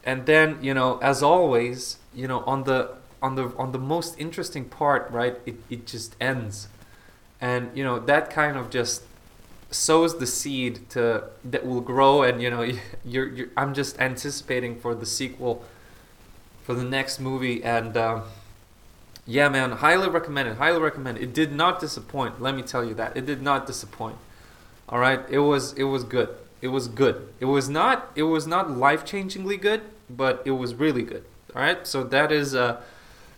And 0.03 0.25
then 0.25 0.57
you 0.61 0.73
know 0.73 0.97
as 0.99 1.21
always 1.21 1.97
you 2.13 2.27
know 2.27 2.39
on 2.41 2.63
the 2.63 2.91
on 3.21 3.35
the 3.35 3.55
on 3.55 3.71
the 3.71 3.79
most 3.79 4.19
interesting 4.19 4.65
part 4.65 5.09
right 5.11 5.37
it, 5.45 5.55
it 5.69 5.85
just 5.85 6.15
ends. 6.19 6.67
And 7.39 7.75
you 7.75 7.83
know 7.83 7.99
that 7.99 8.29
kind 8.29 8.57
of 8.57 8.69
just 8.69 9.03
sows 9.69 10.17
the 10.17 10.27
seed 10.27 10.89
to 10.89 11.23
that 11.45 11.65
will 11.65 11.81
grow 11.81 12.23
and 12.23 12.41
you 12.41 12.49
know 12.49 12.61
you're, 13.05 13.29
you're 13.29 13.47
i'm 13.55 13.73
just 13.73 13.97
anticipating 14.01 14.77
for 14.77 14.93
the 14.93 15.05
sequel 15.05 15.63
for 16.63 16.73
the 16.73 16.83
next 16.83 17.19
movie. 17.19 17.63
And 17.63 17.95
um, 17.95 18.23
yeah 19.27 19.49
man 19.49 19.71
highly 19.71 20.09
recommend 20.09 20.49
it 20.49 20.57
highly 20.57 20.79
recommend 20.79 21.19
it. 21.19 21.33
Did 21.33 21.51
not 21.51 21.79
disappoint 21.79 22.41
let 22.41 22.55
me 22.55 22.63
tell 22.63 22.83
you 22.83 22.95
that. 22.95 23.15
It 23.15 23.27
did 23.27 23.41
not 23.43 23.67
disappoint. 23.67 24.17
All 24.89 24.99
right? 24.99 25.21
It 25.29 25.39
was 25.39 25.73
it 25.73 25.83
was 25.83 26.03
good 26.03 26.29
it 26.61 26.67
was 26.69 26.87
good. 26.87 27.27
It 27.39 27.45
was 27.45 27.69
not 27.69 28.11
it 28.15 28.23
was 28.23 28.47
not 28.47 28.71
life-changingly 28.71 29.59
good 29.61 29.81
but 30.09 30.41
it 30.45 30.51
was 30.51 30.75
really 30.75 31.03
good. 31.03 31.23
All 31.55 31.61
right 31.61 31.85
so 31.85 32.03
that 32.03 32.31
is 32.31 32.55
uh 32.55 32.81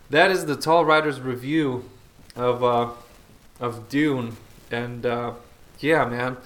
that 0.10 0.32
is 0.32 0.46
the 0.46 0.56
tall 0.56 0.86
riders 0.86 1.20
review 1.20 1.90
of 2.36 2.64
uh 2.64 2.90
of 3.60 3.90
dune. 3.90 4.38
And 4.72 5.06
uh 5.06 5.34
yeah 5.80 6.06
man. 6.06 6.38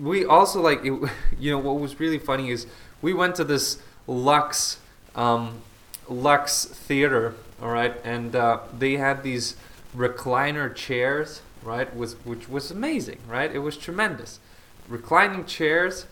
We 0.00 0.24
also 0.24 0.60
like 0.60 0.84
it, 0.84 0.92
you 1.38 1.50
know 1.52 1.58
what 1.58 1.78
was 1.78 2.00
really 2.00 2.18
funny 2.18 2.50
is 2.50 2.66
we 3.00 3.12
went 3.12 3.34
to 3.36 3.44
this 3.44 3.80
lux 4.06 4.78
um 5.14 5.60
lux 6.08 6.64
theater 6.64 7.34
all 7.62 7.70
right 7.70 7.94
and 8.04 8.34
uh, 8.34 8.58
they 8.76 8.96
had 8.96 9.22
these 9.22 9.56
recliner 9.96 10.74
chairs 10.74 11.42
right 11.62 11.94
was 11.94 12.14
which 12.24 12.48
was 12.48 12.70
amazing 12.70 13.18
right? 13.28 13.54
It 13.54 13.60
was 13.60 13.76
tremendous 13.76 14.40
reclining 14.88 15.44
chairs 15.44 16.06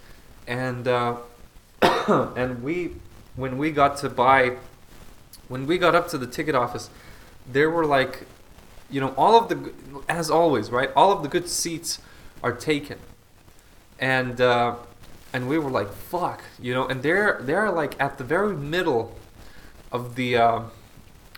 and 0.47 0.87
uh, 0.89 1.17
and 2.09 2.63
we 2.63 2.93
when 3.37 3.59
we 3.59 3.71
got 3.71 3.97
to 3.99 4.09
buy 4.09 4.57
when 5.49 5.67
we 5.67 5.79
got 5.79 5.95
up 5.95 6.09
to 6.09 6.19
the 6.19 6.27
ticket 6.27 6.55
office 6.55 6.91
there 7.51 7.71
were 7.71 7.87
like 7.87 8.27
you 8.91 9.01
know 9.01 9.15
all 9.17 9.37
of 9.37 9.49
the 9.49 9.73
as 10.09 10.31
always 10.31 10.71
right 10.71 10.91
all 10.95 11.13
of 11.13 11.23
the 11.23 11.29
good 11.29 11.49
seats 11.49 12.01
are 12.43 12.53
taken. 12.53 12.99
And 13.99 14.41
uh, 14.41 14.77
and 15.33 15.49
we 15.49 15.59
were 15.59 15.71
like 15.71 15.93
fuck 15.93 16.43
you 16.61 16.75
know 16.75 16.87
and 16.87 17.03
they're 17.03 17.41
they're 17.43 17.71
like 17.71 18.01
at 18.01 18.19
the 18.19 18.25
very 18.25 18.57
middle 18.57 19.17
of 19.93 20.15
the 20.17 20.37
uh, 20.37 20.63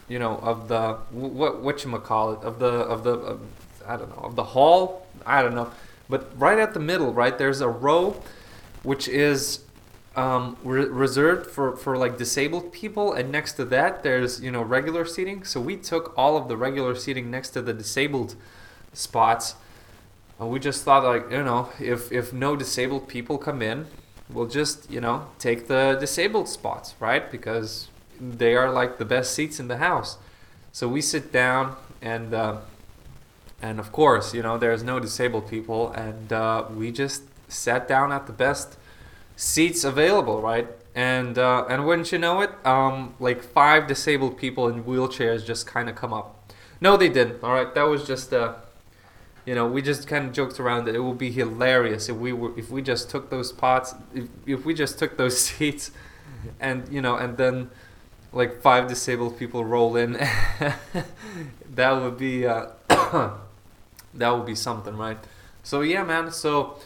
you 0.08 0.18
know 0.18 0.38
of 0.38 0.68
the 0.68 0.94
what 1.10 1.60
what 1.60 1.84
you 1.84 1.98
call 1.98 2.32
it 2.32 2.40
of 2.40 2.58
the 2.58 2.66
of 2.66 3.04
the 3.04 3.12
of, 3.12 3.40
I 3.86 3.96
don't 3.96 4.10
know 4.10 4.22
of 4.22 4.36
the 4.36 4.44
hall? 4.44 5.06
I 5.26 5.42
don't 5.42 5.54
know 5.54 5.70
but 6.12 6.20
right 6.38 6.58
at 6.58 6.74
the 6.74 6.80
middle 6.80 7.12
right 7.12 7.36
there's 7.38 7.60
a 7.60 7.68
row 7.68 8.22
which 8.82 9.08
is 9.08 9.60
um, 10.14 10.56
re- 10.62 10.84
reserved 10.84 11.46
for, 11.50 11.76
for 11.76 11.96
like 11.96 12.18
disabled 12.18 12.72
people 12.72 13.12
and 13.12 13.30
next 13.30 13.54
to 13.54 13.64
that 13.66 14.02
there's 14.02 14.42
you 14.42 14.50
know 14.50 14.62
regular 14.62 15.04
seating. 15.04 15.44
So 15.44 15.60
we 15.60 15.76
took 15.76 16.12
all 16.16 16.36
of 16.36 16.48
the 16.48 16.56
regular 16.56 16.94
seating 16.94 17.30
next 17.30 17.50
to 17.50 17.62
the 17.62 17.72
disabled 17.72 18.36
spots 18.92 19.54
and 20.38 20.50
we 20.50 20.58
just 20.58 20.84
thought 20.84 21.04
like 21.04 21.30
you 21.30 21.42
know 21.42 21.70
if 21.80 22.12
if 22.12 22.32
no 22.32 22.56
disabled 22.56 23.08
people 23.08 23.38
come 23.38 23.62
in 23.62 23.86
we'll 24.28 24.46
just 24.46 24.90
you 24.90 25.00
know 25.00 25.26
take 25.38 25.66
the 25.66 25.96
disabled 25.98 26.48
spots 26.48 26.94
right 27.00 27.30
because 27.30 27.88
they 28.20 28.54
are 28.54 28.70
like 28.70 28.98
the 28.98 29.04
best 29.04 29.34
seats 29.34 29.58
in 29.58 29.68
the 29.68 29.78
house. 29.78 30.18
So 30.72 30.88
we 30.88 31.00
sit 31.00 31.32
down 31.32 31.76
and 32.00 32.34
uh, 32.34 32.58
and 33.62 33.78
of 33.78 33.92
course 33.92 34.34
you 34.34 34.42
know 34.42 34.58
there's 34.58 34.82
no 34.82 35.00
disabled 35.00 35.48
people 35.48 35.90
and 35.92 36.32
uh, 36.32 36.64
we 36.74 36.90
just 36.90 37.22
sat 37.48 37.88
down 37.88 38.12
at 38.12 38.26
the 38.26 38.32
best 38.32 38.76
seats 39.36 39.84
available 39.84 40.40
right? 40.40 40.68
And 40.94 41.38
uh, 41.38 41.64
and 41.70 41.86
wouldn't 41.86 42.12
you 42.12 42.18
know 42.18 42.42
it 42.42 42.50
um, 42.66 43.14
like 43.18 43.42
five 43.42 43.86
disabled 43.86 44.36
people 44.36 44.68
in 44.68 44.84
wheelchairs 44.84 45.46
just 45.46 45.66
kind 45.66 45.88
of 45.88 45.94
come 45.94 46.12
up. 46.12 46.52
No 46.82 46.96
they 46.98 47.08
didn't 47.08 47.42
all 47.42 47.54
right? 47.54 47.72
That 47.74 47.84
was 47.84 48.06
just 48.06 48.32
uh 48.32 48.54
you 49.46 49.54
know 49.54 49.66
we 49.66 49.80
just 49.80 50.06
kind 50.06 50.26
of 50.26 50.32
joked 50.32 50.60
around 50.60 50.84
that 50.84 50.94
it 50.94 51.00
would 51.00 51.18
be 51.18 51.30
hilarious 51.30 52.10
if 52.10 52.16
we 52.16 52.32
were 52.32 52.56
if 52.58 52.68
we 52.70 52.82
just 52.82 53.08
took 53.08 53.30
those 53.30 53.48
spots 53.48 53.94
if, 54.14 54.28
if 54.46 54.64
we 54.66 54.74
just 54.74 54.98
took 54.98 55.16
those 55.16 55.38
seats 55.46 55.92
and 56.60 56.86
you 56.92 57.00
know 57.00 57.16
and 57.16 57.38
then 57.38 57.70
like 58.34 58.60
five 58.60 58.88
disabled 58.88 59.38
people 59.38 59.64
roll 59.64 59.96
in. 59.96 60.18
That 61.74 61.92
would 61.92 62.18
be 62.18 62.46
uh, 62.46 62.66
that 64.14 64.30
would 64.30 64.46
be 64.46 64.54
something 64.54 64.96
right? 64.96 65.18
So 65.62 65.80
yeah 65.80 66.04
man 66.04 66.32
so 66.32 66.78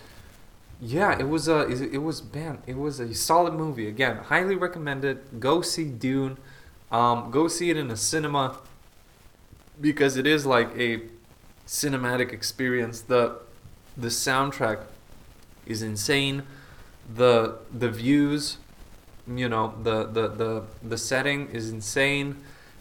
yeah 0.81 1.19
it 1.19 1.29
was 1.29 1.49
a 1.49 1.67
it 1.69 2.03
was 2.03 2.23
man 2.35 2.59
it 2.67 2.77
was 2.77 3.01
a 3.01 3.15
solid 3.15 3.55
movie. 3.55 3.89
Again 3.89 4.19
highly 4.19 4.57
recommended. 4.57 5.41
Go 5.41 5.63
see 5.63 5.85
dune. 5.85 6.39
Um, 6.91 7.31
go 7.31 7.49
see 7.49 7.71
it 7.71 7.77
in 7.77 7.91
a 7.91 7.97
cinema 7.97 8.59
because 9.81 10.17
it 10.17 10.27
is 10.27 10.47
like 10.47 10.69
a 10.77 11.03
cinematic 11.67 12.33
experience. 12.33 13.01
The 13.01 13.39
the 13.97 14.09
soundtrack 14.09 14.81
is 15.67 15.83
insane. 15.83 16.45
The 17.13 17.57
the 17.73 17.91
views 17.91 18.59
you 19.27 19.49
know 19.49 19.75
the 19.83 20.05
the 20.05 20.29
the, 20.29 20.63
the 20.83 20.99
setting 20.99 21.49
is 21.51 21.71
insane. 21.71 22.37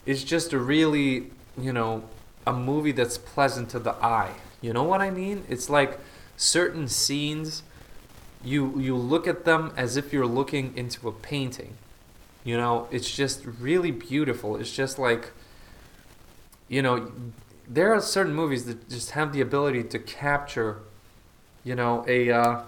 It's 0.06 0.24
just 0.24 0.54
a 0.54 0.60
really 0.60 1.32
you 1.60 1.74
know 1.74 2.04
a 2.46 2.54
movie 2.54 2.92
that's 2.92 3.18
pleasant 3.18 3.70
to 3.70 3.80
the 3.80 3.94
eye. 4.04 4.32
You 4.62 4.74
know 4.74 4.84
what 4.84 5.02
i 5.02 5.10
mean? 5.10 5.44
It's 5.50 5.70
like 5.70 6.00
certain 6.38 6.88
scenes 6.88 7.64
you 8.44 8.80
you 8.80 8.96
look 8.96 9.28
at 9.28 9.46
them 9.46 9.74
as 9.76 9.98
if 9.98 10.14
you're 10.14 10.28
looking 10.28 10.76
into 10.78 11.08
a 11.08 11.12
painting. 11.12 11.76
You 12.44 12.58
know 12.58 12.88
it's 12.92 13.14
just 13.14 13.46
really 13.46 13.92
beautiful. 13.92 14.56
It's 14.56 14.72
just 14.72 15.00
like 15.00 15.32
you 16.68 16.82
know 16.82 17.12
there 17.68 17.94
are 17.94 18.02
certain 18.02 18.34
movies 18.34 18.66
that 18.66 18.90
just 18.90 19.12
have 19.12 19.34
the 19.34 19.42
ability 19.42 19.84
to 19.84 20.00
capture 20.00 20.80
you 21.64 21.76
know 21.76 22.06
a 22.08 22.32
uh, 22.32 22.62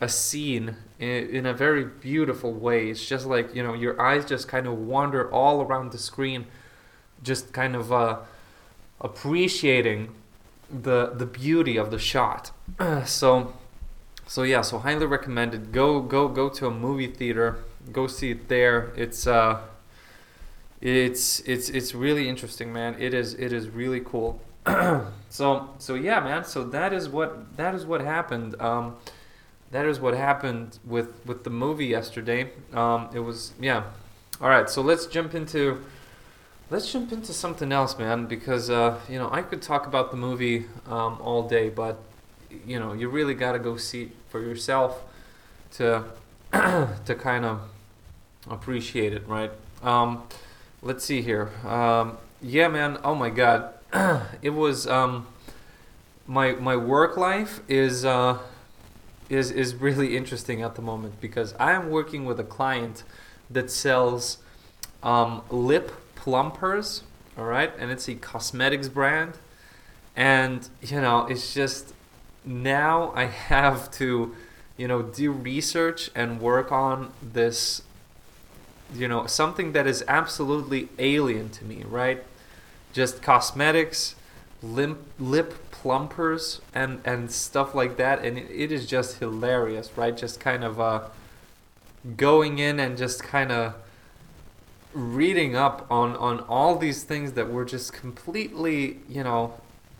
a 0.00 0.08
scene 0.08 0.76
in, 0.98 1.46
a 1.46 1.54
very 1.54 1.84
beautiful 1.84 2.52
way. 2.52 2.90
It's 2.90 3.06
just 3.06 3.26
like 3.26 3.54
you 3.54 3.62
know 3.62 3.74
your 3.74 4.00
eyes 4.00 4.24
just 4.24 4.48
kind 4.48 4.66
of 4.66 4.78
wander 4.78 5.30
all 5.30 5.60
around 5.62 5.92
the 5.92 5.98
screen 5.98 6.46
just 7.22 7.52
kind 7.52 7.74
of 7.74 7.92
uh, 7.92 8.18
appreciating 9.00 10.14
the 10.70 11.12
the 11.14 11.26
beauty 11.26 11.76
of 11.76 11.90
the 11.90 11.98
shot. 11.98 12.50
So 13.06 13.54
so 14.26 14.42
yeah 14.42 14.60
so 14.60 14.78
highly 14.78 15.06
recommended. 15.06 15.72
Go 15.72 16.00
go 16.00 16.28
go 16.28 16.48
to 16.50 16.66
a 16.66 16.70
movie 16.70 17.06
theater. 17.06 17.64
Go 17.92 18.06
see 18.06 18.30
it 18.32 18.48
there. 18.48 18.92
It's 18.96 19.26
uh 19.26 19.60
it's 20.80 21.40
it's 21.40 21.68
it's 21.70 21.94
really 21.94 22.28
interesting 22.28 22.72
man. 22.72 22.96
It 22.98 23.14
is 23.14 23.34
it 23.34 23.52
is 23.52 23.68
really 23.68 24.00
cool. 24.00 24.40
So 25.30 25.68
so 25.78 25.94
yeah 25.94 26.20
man. 26.20 26.44
So 26.44 26.64
that 26.64 26.92
is 26.92 27.08
what 27.08 27.56
that 27.56 27.74
is 27.74 27.84
what 27.84 28.00
happened. 28.00 28.60
Um 28.60 28.96
that 29.70 29.84
is 29.84 30.00
what 30.00 30.14
happened 30.14 30.78
with 30.86 31.24
with 31.26 31.44
the 31.44 31.50
movie 31.50 31.86
yesterday. 31.86 32.50
Um 32.72 33.08
it 33.12 33.20
was 33.20 33.52
yeah. 33.60 33.84
All 34.40 34.48
right 34.48 34.68
so 34.70 34.80
let's 34.82 35.06
jump 35.06 35.34
into 35.34 35.84
let's 36.70 36.90
jump 36.92 37.12
into 37.12 37.32
something 37.32 37.72
else 37.72 37.98
man 37.98 38.26
because 38.26 38.68
uh 38.70 38.98
you 39.08 39.18
know 39.18 39.28
i 39.32 39.42
could 39.42 39.62
talk 39.62 39.86
about 39.86 40.10
the 40.10 40.16
movie 40.16 40.66
um 40.86 41.18
all 41.20 41.48
day 41.48 41.68
but 41.68 41.98
you 42.66 42.78
know 42.78 42.92
you 42.92 43.08
really 43.08 43.34
got 43.34 43.52
to 43.52 43.58
go 43.58 43.76
see 43.76 44.02
it 44.02 44.10
for 44.28 44.40
yourself 44.40 45.02
to 45.70 46.04
to 46.52 47.14
kind 47.18 47.44
of 47.44 47.60
appreciate 48.50 49.12
it 49.12 49.26
right 49.26 49.50
um 49.82 50.22
let's 50.82 51.04
see 51.04 51.22
here. 51.22 51.50
Um, 51.66 52.18
yeah, 52.40 52.68
man. 52.68 52.98
Oh 53.04 53.14
my 53.14 53.30
god, 53.30 53.74
it 54.42 54.50
was 54.50 54.86
um, 54.86 55.26
my 56.26 56.52
my 56.52 56.76
work 56.76 57.16
life 57.16 57.60
is 57.68 58.04
uh, 58.04 58.38
is 59.28 59.50
is 59.50 59.74
really 59.74 60.16
interesting 60.16 60.62
at 60.62 60.74
the 60.74 60.82
moment 60.82 61.20
because 61.20 61.54
I 61.58 61.72
am 61.72 61.90
working 61.90 62.24
with 62.24 62.38
a 62.38 62.44
client 62.44 63.02
that 63.50 63.70
sells 63.70 64.38
um, 65.02 65.42
lip 65.50 65.92
plumpers. 66.22 67.02
All 67.36 67.44
right, 67.44 67.72
and 67.78 67.90
it's 67.90 68.08
a 68.08 68.14
cosmetics 68.14 68.88
brand, 68.88 69.34
and 70.16 70.68
you 70.82 71.00
know 71.00 71.26
it's 71.26 71.54
just 71.54 71.94
now 72.44 73.12
I 73.14 73.24
have 73.26 73.90
to 73.92 74.34
you 74.76 74.88
know 74.88 75.02
do 75.02 75.30
research 75.30 76.10
and 76.14 76.40
work 76.40 76.72
on 76.72 77.12
this 77.22 77.82
you 78.92 79.06
know 79.06 79.26
something 79.26 79.72
that 79.72 79.86
is 79.86 80.02
absolutely 80.08 80.88
alien 80.98 81.50
to 81.50 81.64
me 81.64 81.84
right 81.86 82.24
just 82.92 83.20
cosmetics 83.22 84.14
limp, 84.62 84.98
lip 85.18 85.70
plumpers 85.70 86.60
and 86.74 87.00
and 87.04 87.30
stuff 87.30 87.74
like 87.74 87.96
that, 87.96 88.24
and 88.24 88.38
it, 88.38 88.50
it 88.50 88.72
is 88.72 88.86
just 88.86 89.18
hilarious, 89.18 89.90
right? 89.96 90.16
Just 90.16 90.40
kind 90.40 90.64
of 90.64 90.80
uh, 90.80 91.08
going 92.16 92.58
in 92.58 92.80
and 92.80 92.96
just 92.96 93.22
kind 93.22 93.52
of 93.52 93.74
reading 94.94 95.54
up 95.54 95.86
on 95.90 96.16
on 96.16 96.40
all 96.40 96.76
these 96.76 97.04
things 97.04 97.32
that 97.32 97.50
were 97.50 97.64
just 97.64 97.92
completely, 97.92 99.00
you 99.08 99.22
know, 99.22 99.54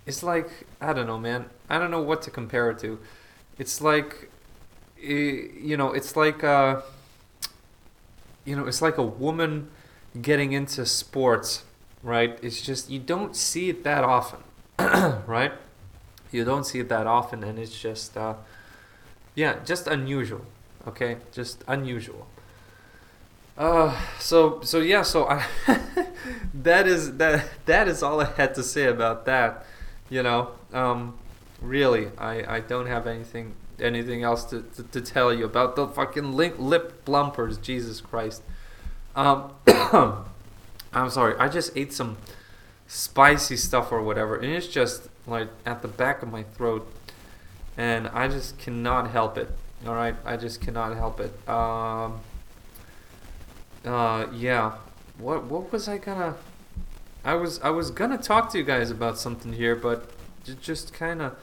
it's 0.06 0.22
like 0.22 0.66
I 0.80 0.92
don't 0.92 1.06
know, 1.06 1.18
man. 1.18 1.46
I 1.68 1.78
don't 1.78 1.90
know 1.90 2.02
what 2.02 2.22
to 2.22 2.30
compare 2.30 2.70
it 2.70 2.78
to. 2.80 2.98
It's 3.58 3.80
like, 3.80 4.30
you 5.00 5.76
know, 5.76 5.92
it's 5.92 6.16
like 6.16 6.42
uh, 6.42 6.80
you 8.44 8.56
know, 8.56 8.66
it's 8.66 8.80
like 8.80 8.98
a 8.98 9.02
woman 9.02 9.70
getting 10.20 10.52
into 10.52 10.86
sports, 10.86 11.64
right? 12.02 12.38
It's 12.42 12.62
just 12.62 12.90
you 12.90 12.98
don't 12.98 13.36
see 13.36 13.68
it 13.68 13.84
that 13.84 14.04
often, 14.04 14.40
right? 14.78 15.52
You 16.32 16.44
don't 16.44 16.64
see 16.64 16.80
it 16.80 16.88
that 16.88 17.06
often, 17.06 17.42
and 17.42 17.58
it's 17.58 17.78
just, 17.78 18.16
uh, 18.16 18.34
yeah, 19.34 19.56
just 19.64 19.86
unusual. 19.86 20.44
Okay, 20.86 21.16
just 21.32 21.64
unusual. 21.66 22.26
Uh, 23.58 23.92
so 24.20 24.60
so 24.62 24.78
yeah, 24.78 25.02
so 25.02 25.26
I 25.28 25.44
that 26.54 26.86
is 26.86 27.16
that 27.16 27.44
that 27.66 27.88
is 27.88 28.04
all 28.04 28.20
I 28.20 28.26
had 28.26 28.54
to 28.54 28.62
say 28.62 28.84
about 28.84 29.26
that. 29.26 29.66
You 30.08 30.22
know, 30.22 30.52
um, 30.72 31.18
really, 31.60 32.12
I 32.16 32.56
I 32.56 32.60
don't 32.60 32.86
have 32.86 33.08
anything 33.08 33.56
anything 33.80 34.22
else 34.22 34.44
to, 34.44 34.62
to, 34.76 34.82
to 34.84 35.00
tell 35.00 35.32
you 35.32 35.44
about 35.44 35.76
the 35.76 35.86
fucking 35.86 36.32
lip, 36.32 36.56
lip 36.58 37.04
blumpers. 37.04 37.58
Jesus 37.60 38.00
Christ. 38.00 38.42
Um, 39.16 39.52
I'm 40.92 41.10
sorry. 41.10 41.36
I 41.38 41.48
just 41.48 41.76
ate 41.76 41.92
some 41.92 42.16
spicy 42.86 43.56
stuff 43.56 43.90
or 43.90 44.00
whatever, 44.02 44.36
and 44.36 44.52
it's 44.52 44.68
just 44.68 45.08
like 45.26 45.48
at 45.66 45.82
the 45.82 45.88
back 45.88 46.22
of 46.22 46.30
my 46.30 46.44
throat, 46.44 46.86
and 47.76 48.06
I 48.08 48.28
just 48.28 48.56
cannot 48.56 49.10
help 49.10 49.36
it. 49.36 49.50
All 49.84 49.94
right, 49.94 50.14
I 50.24 50.36
just 50.36 50.60
cannot 50.60 50.96
help 50.96 51.18
it. 51.18 51.48
Um, 51.48 52.20
uh, 53.88 54.28
yeah. 54.32 54.74
What 55.18 55.44
what 55.44 55.72
was 55.72 55.88
I 55.88 55.98
gonna? 55.98 56.34
I 57.24 57.34
was 57.34 57.60
I 57.60 57.70
was 57.70 57.90
gonna 57.90 58.18
talk 58.18 58.50
to 58.52 58.58
you 58.58 58.64
guys 58.64 58.90
about 58.90 59.18
something 59.18 59.52
here, 59.52 59.74
but 59.74 60.10
it 60.46 60.60
just 60.60 60.92
kind 60.92 61.20
of, 61.20 61.36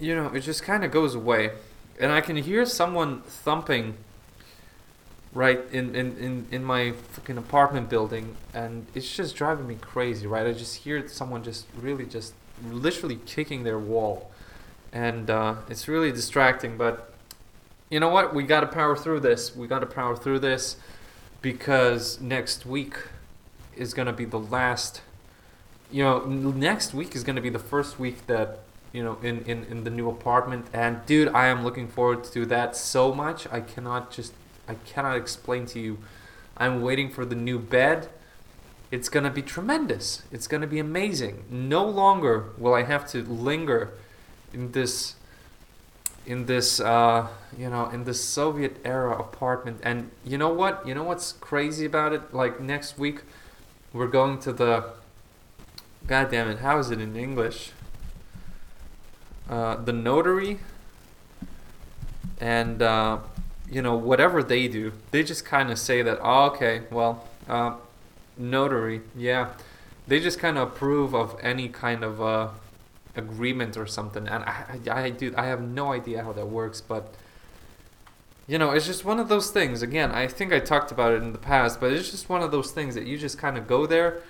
you 0.00 0.14
know, 0.14 0.28
it 0.34 0.40
just 0.40 0.62
kind 0.62 0.84
of 0.84 0.90
goes 0.90 1.14
away, 1.14 1.52
and 2.00 2.10
I 2.10 2.20
can 2.20 2.36
hear 2.36 2.66
someone 2.66 3.22
thumping. 3.22 3.96
Right 5.32 5.60
in, 5.70 5.94
in, 5.94 6.16
in, 6.16 6.46
in 6.50 6.64
my 6.64 6.92
fucking 6.92 7.36
apartment 7.36 7.90
building, 7.90 8.36
and 8.54 8.86
it's 8.94 9.14
just 9.14 9.36
driving 9.36 9.66
me 9.66 9.74
crazy. 9.74 10.26
Right, 10.26 10.46
I 10.46 10.52
just 10.52 10.76
hear 10.76 11.06
someone 11.08 11.44
just 11.44 11.66
really 11.78 12.06
just 12.06 12.32
literally 12.70 13.18
kicking 13.26 13.62
their 13.62 13.78
wall, 13.78 14.30
and 14.94 15.28
uh, 15.28 15.56
it's 15.68 15.88
really 15.88 16.10
distracting. 16.10 16.78
But 16.78 17.12
you 17.90 18.00
know 18.00 18.08
what? 18.08 18.34
We 18.34 18.42
got 18.42 18.60
to 18.60 18.66
power 18.66 18.96
through 18.96 19.20
this. 19.20 19.54
We 19.54 19.66
got 19.66 19.80
to 19.80 19.86
power 19.86 20.16
through 20.16 20.40
this 20.40 20.76
because 21.40 22.20
next 22.20 22.66
week 22.66 22.96
is 23.76 23.94
going 23.94 24.06
to 24.06 24.12
be 24.12 24.24
the 24.24 24.38
last. 24.38 25.02
You 25.92 26.02
know, 26.02 26.24
next 26.24 26.94
week 26.94 27.14
is 27.14 27.22
going 27.22 27.36
to 27.36 27.42
be 27.42 27.50
the 27.50 27.60
first 27.60 27.98
week 27.98 28.26
that, 28.26 28.60
you 28.92 29.04
know, 29.04 29.18
in, 29.22 29.44
in, 29.44 29.64
in 29.64 29.84
the 29.84 29.90
new 29.90 30.08
apartment. 30.08 30.66
And 30.72 31.04
dude, 31.06 31.28
I 31.28 31.46
am 31.46 31.62
looking 31.62 31.86
forward 31.86 32.24
to 32.24 32.44
that 32.46 32.76
so 32.76 33.14
much. 33.14 33.46
I 33.52 33.60
cannot 33.60 34.10
just, 34.10 34.32
I 34.66 34.74
cannot 34.74 35.16
explain 35.16 35.66
to 35.66 35.78
you. 35.78 35.98
I'm 36.56 36.82
waiting 36.82 37.10
for 37.10 37.24
the 37.24 37.36
new 37.36 37.58
bed. 37.58 38.08
It's 38.90 39.08
going 39.08 39.24
to 39.24 39.30
be 39.30 39.42
tremendous. 39.42 40.22
It's 40.32 40.46
going 40.46 40.60
to 40.60 40.66
be 40.66 40.78
amazing. 40.78 41.44
No 41.50 41.84
longer 41.84 42.46
will 42.56 42.74
I 42.74 42.82
have 42.82 43.06
to 43.10 43.22
linger 43.22 43.90
in 44.52 44.72
this 44.72 45.15
in 46.26 46.46
this 46.46 46.80
uh, 46.80 47.28
you 47.56 47.70
know 47.70 47.88
in 47.88 48.04
this 48.04 48.22
Soviet 48.22 48.78
era 48.84 49.16
apartment. 49.18 49.80
And 49.82 50.10
you 50.24 50.36
know 50.36 50.52
what? 50.52 50.86
You 50.86 50.94
know 50.94 51.04
what's 51.04 51.32
crazy 51.32 51.86
about 51.86 52.12
it? 52.12 52.34
Like 52.34 52.60
next 52.60 52.98
week, 52.98 53.22
we're 53.92 54.08
going 54.08 54.38
to 54.40 54.52
the. 54.52 54.84
God 56.06 56.30
damn 56.30 56.48
it! 56.48 56.58
How 56.58 56.78
is 56.78 56.90
it 56.90 57.00
in 57.00 57.16
English? 57.16 57.72
Uh, 59.48 59.76
the 59.76 59.92
notary. 59.92 60.58
And 62.38 62.82
uh, 62.82 63.18
you 63.70 63.80
know 63.80 63.96
whatever 63.96 64.42
they 64.42 64.68
do, 64.68 64.92
they 65.10 65.22
just 65.22 65.44
kind 65.44 65.70
of 65.70 65.78
say 65.78 66.02
that. 66.02 66.18
Oh, 66.22 66.46
okay, 66.50 66.82
well, 66.90 67.26
uh, 67.48 67.74
notary, 68.36 69.00
yeah. 69.16 69.50
They 70.06 70.20
just 70.20 70.38
kind 70.38 70.56
of 70.58 70.68
approve 70.68 71.14
of 71.14 71.36
any 71.42 71.68
kind 71.68 72.04
of 72.04 72.20
uh, 72.20 72.48
agreement 73.16 73.76
or 73.76 73.86
something 73.86 74.28
and 74.28 74.44
I, 74.44 74.78
I, 74.86 75.02
I 75.02 75.10
do 75.10 75.34
I 75.36 75.46
have 75.46 75.60
no 75.60 75.92
idea 75.92 76.22
how 76.22 76.32
that 76.32 76.46
works 76.46 76.80
but 76.80 77.14
you 78.46 78.58
know 78.58 78.70
it's 78.70 78.86
just 78.86 79.04
one 79.04 79.18
of 79.18 79.28
those 79.28 79.50
things. 79.50 79.82
Again 79.82 80.12
I 80.12 80.26
think 80.26 80.52
I 80.52 80.60
talked 80.60 80.92
about 80.92 81.12
it 81.12 81.22
in 81.22 81.32
the 81.32 81.38
past 81.38 81.80
but 81.80 81.92
it's 81.92 82.10
just 82.10 82.28
one 82.28 82.42
of 82.42 82.50
those 82.50 82.70
things 82.70 82.94
that 82.94 83.06
you 83.06 83.18
just 83.18 83.38
kind 83.38 83.56
of 83.56 83.66
go 83.66 83.86
there 83.86 84.22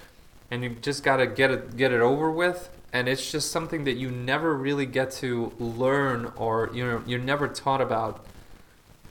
and 0.50 0.62
you 0.62 0.70
just 0.70 1.02
got 1.02 1.16
to 1.16 1.26
get 1.26 1.50
it 1.50 1.76
get 1.76 1.92
it 1.92 2.00
over 2.00 2.30
with 2.30 2.70
and 2.92 3.08
it's 3.08 3.30
just 3.30 3.50
something 3.50 3.84
that 3.84 3.96
you 3.96 4.10
never 4.10 4.54
really 4.54 4.86
get 4.86 5.10
to 5.10 5.52
learn 5.58 6.32
or 6.36 6.70
you 6.72 6.84
know 6.84 7.02
you're 7.06 7.18
never 7.18 7.48
taught 7.48 7.80
about 7.80 8.24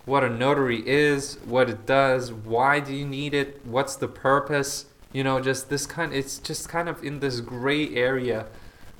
what 0.05 0.23
a 0.23 0.29
notary 0.29 0.87
is 0.87 1.37
what 1.45 1.69
it 1.69 1.85
does 1.85 2.31
why 2.31 2.79
do 2.79 2.93
you 2.93 3.05
need 3.05 3.33
it 3.33 3.59
what's 3.65 3.95
the 3.95 4.07
purpose 4.07 4.85
you 5.11 5.23
know 5.23 5.39
just 5.39 5.69
this 5.69 5.85
kind 5.85 6.13
it's 6.13 6.39
just 6.39 6.69
kind 6.69 6.87
of 6.87 7.03
in 7.03 7.19
this 7.19 7.41
gray 7.41 7.93
area 7.95 8.45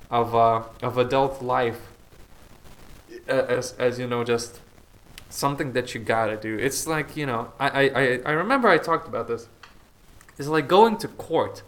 of 0.09 0.35
uh, 0.35 0.63
of 0.81 0.97
adult 0.97 1.41
life 1.41 1.81
as 3.27 3.73
as 3.73 3.99
you 3.99 4.07
know 4.07 4.23
just 4.23 4.59
something 5.29 5.73
that 5.73 5.93
you 5.93 5.99
gotta 5.99 6.37
do. 6.37 6.57
It's 6.57 6.87
like 6.87 7.17
you 7.17 7.25
know 7.25 7.51
I, 7.59 7.89
I 7.89 8.19
i 8.25 8.31
remember 8.31 8.67
i 8.67 8.77
talked 8.77 9.07
about 9.07 9.27
this. 9.27 9.47
It's 10.37 10.47
like 10.47 10.67
going 10.67 10.97
to 10.97 11.07
court 11.07 11.63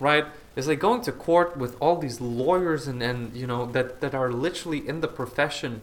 right? 0.00 0.26
It's 0.56 0.66
like 0.66 0.80
going 0.80 1.02
to 1.02 1.12
court 1.12 1.56
with 1.56 1.76
all 1.80 1.96
these 1.98 2.20
lawyers 2.20 2.86
and 2.86 3.02
and 3.02 3.34
you 3.34 3.46
know 3.46 3.66
that 3.66 4.00
that 4.00 4.14
are 4.14 4.30
literally 4.32 4.86
in 4.86 5.00
the 5.00 5.08
profession 5.08 5.82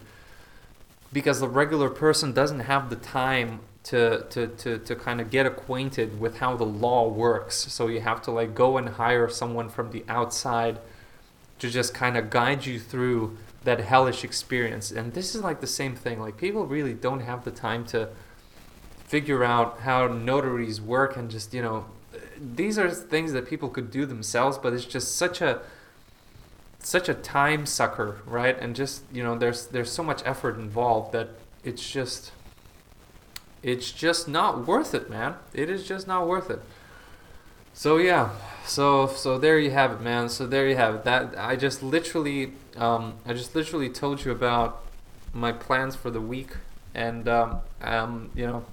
because 1.12 1.40
the 1.40 1.48
regular 1.48 1.88
person 1.88 2.32
doesn't 2.32 2.60
have 2.60 2.90
the 2.90 2.96
time 2.96 3.60
to 3.84 4.24
to 4.30 4.46
to, 4.48 4.78
to 4.78 4.96
kind 4.96 5.20
of 5.20 5.30
get 5.30 5.46
acquainted 5.46 6.20
with 6.20 6.38
how 6.38 6.56
the 6.56 6.64
law 6.66 7.08
works. 7.08 7.72
So 7.72 7.88
you 7.88 8.00
have 8.00 8.22
to 8.22 8.30
like 8.30 8.54
go 8.54 8.76
and 8.76 8.88
hire 8.90 9.28
someone 9.28 9.68
from 9.68 9.90
the 9.90 10.04
outside 10.08 10.78
to 11.58 11.70
just 11.70 11.94
kind 11.94 12.16
of 12.16 12.30
guide 12.30 12.66
you 12.66 12.78
through 12.78 13.36
that 13.64 13.80
hellish 13.80 14.24
experience. 14.24 14.90
And 14.90 15.12
this 15.12 15.34
is 15.34 15.42
like 15.42 15.60
the 15.60 15.66
same 15.66 15.96
thing. 15.96 16.20
Like 16.20 16.36
people 16.36 16.66
really 16.66 16.94
don't 16.94 17.20
have 17.20 17.44
the 17.44 17.50
time 17.50 17.84
to 17.86 18.08
figure 19.04 19.44
out 19.44 19.80
how 19.80 20.06
notaries 20.06 20.80
work 20.80 21.16
and 21.16 21.30
just, 21.30 21.52
you 21.54 21.62
know, 21.62 21.86
these 22.38 22.78
are 22.78 22.90
things 22.90 23.32
that 23.32 23.48
people 23.48 23.68
could 23.68 23.90
do 23.90 24.06
themselves, 24.06 24.58
but 24.58 24.72
it's 24.72 24.84
just 24.84 25.16
such 25.16 25.40
a 25.40 25.60
such 26.78 27.08
a 27.08 27.14
time 27.14 27.66
sucker, 27.66 28.20
right? 28.26 28.56
And 28.60 28.76
just, 28.76 29.02
you 29.12 29.22
know, 29.22 29.36
there's 29.36 29.66
there's 29.66 29.90
so 29.90 30.02
much 30.02 30.22
effort 30.24 30.56
involved 30.56 31.12
that 31.12 31.30
it's 31.64 31.88
just 31.90 32.32
it's 33.62 33.90
just 33.90 34.28
not 34.28 34.66
worth 34.66 34.94
it, 34.94 35.10
man. 35.10 35.34
It 35.52 35.68
is 35.68 35.86
just 35.86 36.06
not 36.06 36.28
worth 36.28 36.50
it. 36.50 36.60
So 37.74 37.96
yeah, 37.96 38.30
so 38.66 39.06
so 39.06 39.38
there 39.38 39.58
you 39.58 39.70
have 39.70 39.92
it, 39.92 40.00
man. 40.00 40.28
So 40.28 40.46
there 40.46 40.68
you 40.68 40.76
have 40.76 40.96
it. 40.96 41.04
That 41.04 41.34
I 41.38 41.56
just 41.56 41.82
literally, 41.82 42.52
um, 42.76 43.14
I 43.24 43.32
just 43.32 43.54
literally 43.54 43.88
told 43.88 44.24
you 44.24 44.32
about 44.32 44.82
my 45.32 45.52
plans 45.52 45.94
for 45.94 46.10
the 46.10 46.20
week, 46.20 46.50
and 46.94 47.28
um, 47.28 47.60
um, 47.80 48.30
you 48.34 48.46
know, 48.46 48.64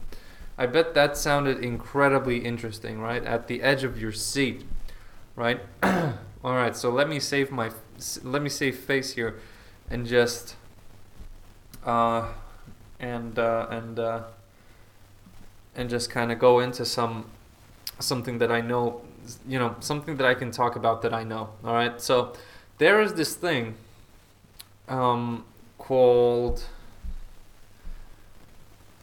I 0.57 0.65
bet 0.65 0.93
that 0.93 1.17
sounded 1.17 1.63
incredibly 1.63 2.39
interesting, 2.39 2.99
right? 2.99 3.23
At 3.23 3.47
the 3.47 3.61
edge 3.61 3.83
of 3.83 3.99
your 4.01 4.11
seat, 4.11 4.65
right? 5.35 5.61
All 5.83 6.55
right. 6.55 6.75
So 6.75 6.89
let 6.89 7.07
me 7.07 7.19
save 7.19 7.51
my, 7.51 7.71
let 8.23 8.41
me 8.41 8.49
save 8.49 8.77
face 8.77 9.13
here, 9.13 9.39
and 9.89 10.05
just, 10.05 10.55
uh, 11.85 12.29
and 12.99 13.37
uh, 13.37 13.67
and 13.69 13.99
uh, 13.99 14.23
and 15.75 15.89
just 15.89 16.09
kind 16.09 16.31
of 16.31 16.39
go 16.39 16.59
into 16.59 16.85
some 16.85 17.25
something 17.99 18.37
that 18.39 18.51
I 18.51 18.61
know, 18.61 19.01
you 19.47 19.59
know, 19.59 19.75
something 19.79 20.17
that 20.17 20.27
I 20.27 20.33
can 20.33 20.51
talk 20.51 20.75
about 20.75 21.01
that 21.03 21.13
I 21.13 21.23
know. 21.23 21.49
All 21.63 21.73
right. 21.73 22.01
So 22.01 22.33
there 22.77 23.01
is 23.01 23.13
this 23.13 23.35
thing 23.35 23.75
um, 24.87 25.45
called. 25.77 26.63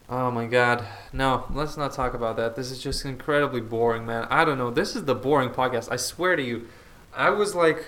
Oh 0.09 0.29
my 0.29 0.45
god. 0.45 0.85
No, 1.13 1.45
let's 1.53 1.77
not 1.77 1.93
talk 1.93 2.13
about 2.13 2.35
that. 2.37 2.55
This 2.55 2.69
is 2.69 2.83
just 2.83 3.05
incredibly 3.05 3.61
boring, 3.61 4.05
man. 4.05 4.27
I 4.29 4.43
don't 4.43 4.57
know. 4.57 4.69
This 4.69 4.95
is 4.95 5.05
the 5.05 5.15
boring 5.15 5.49
podcast. 5.49 5.89
I 5.91 5.95
swear 5.95 6.35
to 6.35 6.43
you. 6.43 6.67
I 7.13 7.29
was 7.29 7.55
like 7.55 7.87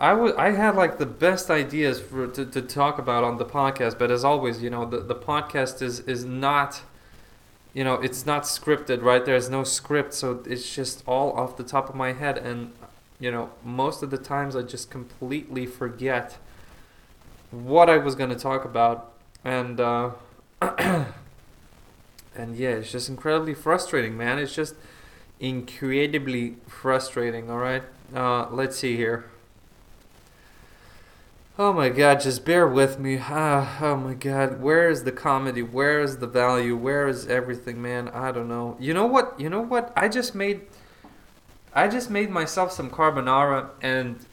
I 0.00 0.12
would 0.12 0.34
I 0.36 0.50
had 0.50 0.74
like 0.74 0.98
the 0.98 1.06
best 1.06 1.50
ideas 1.50 2.00
for 2.00 2.26
to, 2.26 2.44
to 2.44 2.62
talk 2.62 2.98
about 2.98 3.24
on 3.24 3.38
the 3.38 3.44
podcast, 3.44 3.98
but 3.98 4.10
as 4.10 4.24
always, 4.24 4.62
you 4.62 4.70
know, 4.70 4.84
the, 4.84 5.00
the 5.00 5.14
podcast 5.14 5.82
is 5.82 6.00
is 6.00 6.24
not 6.24 6.82
you 7.74 7.84
know 7.84 7.94
it's 7.94 8.24
not 8.24 8.44
scripted 8.44 9.02
right 9.02 9.24
there's 9.26 9.50
no 9.50 9.64
script 9.64 10.14
so 10.14 10.42
it's 10.46 10.74
just 10.74 11.02
all 11.06 11.32
off 11.32 11.56
the 11.56 11.64
top 11.64 11.88
of 11.88 11.94
my 11.94 12.12
head 12.12 12.38
and 12.38 12.72
you 13.20 13.30
know, 13.30 13.50
most 13.64 14.02
of 14.02 14.10
the 14.10 14.18
times 14.18 14.56
I 14.56 14.62
just 14.62 14.90
completely 14.90 15.66
forget 15.66 16.36
what 17.50 17.88
I 17.88 17.98
was 17.98 18.14
gonna 18.14 18.38
talk 18.38 18.64
about, 18.64 19.12
and 19.44 19.80
uh, 19.80 20.10
and 20.60 21.06
yeah, 22.54 22.70
it's 22.70 22.90
just 22.90 23.08
incredibly 23.08 23.54
frustrating, 23.54 24.16
man. 24.16 24.38
It's 24.38 24.54
just 24.54 24.74
incredibly 25.38 26.56
frustrating. 26.66 27.50
All 27.50 27.58
right, 27.58 27.82
uh, 28.14 28.48
let's 28.50 28.76
see 28.76 28.96
here. 28.96 29.30
Oh 31.56 31.72
my 31.72 31.88
god, 31.88 32.20
just 32.20 32.44
bear 32.44 32.66
with 32.66 32.98
me. 32.98 33.18
Ah, 33.20 33.78
oh 33.80 33.96
my 33.96 34.14
god, 34.14 34.60
where 34.60 34.90
is 34.90 35.04
the 35.04 35.12
comedy? 35.12 35.62
Where 35.62 36.00
is 36.00 36.18
the 36.18 36.26
value? 36.26 36.76
Where 36.76 37.06
is 37.06 37.28
everything, 37.28 37.80
man? 37.80 38.08
I 38.08 38.32
don't 38.32 38.48
know. 38.48 38.76
You 38.80 38.92
know 38.92 39.06
what? 39.06 39.38
You 39.38 39.48
know 39.48 39.60
what? 39.60 39.92
I 39.96 40.08
just 40.08 40.34
made 40.34 40.62
I 41.72 41.88
just 41.88 42.10
made 42.10 42.30
myself 42.30 42.72
some 42.72 42.90
carbonara 42.90 43.70
and 43.82 44.26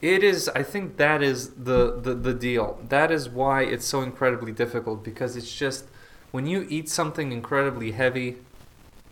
it 0.00 0.22
is 0.24 0.48
I 0.50 0.62
think 0.62 0.96
that 0.96 1.22
is 1.22 1.50
the, 1.50 2.00
the 2.00 2.14
the 2.14 2.32
deal. 2.34 2.78
That 2.88 3.10
is 3.10 3.28
why 3.28 3.62
it's 3.62 3.86
so 3.86 4.00
incredibly 4.02 4.52
difficult 4.52 5.04
because 5.04 5.36
it's 5.36 5.54
just 5.54 5.84
when 6.32 6.46
you 6.46 6.66
eat 6.70 6.88
something 6.88 7.32
incredibly 7.32 7.92
heavy, 7.92 8.36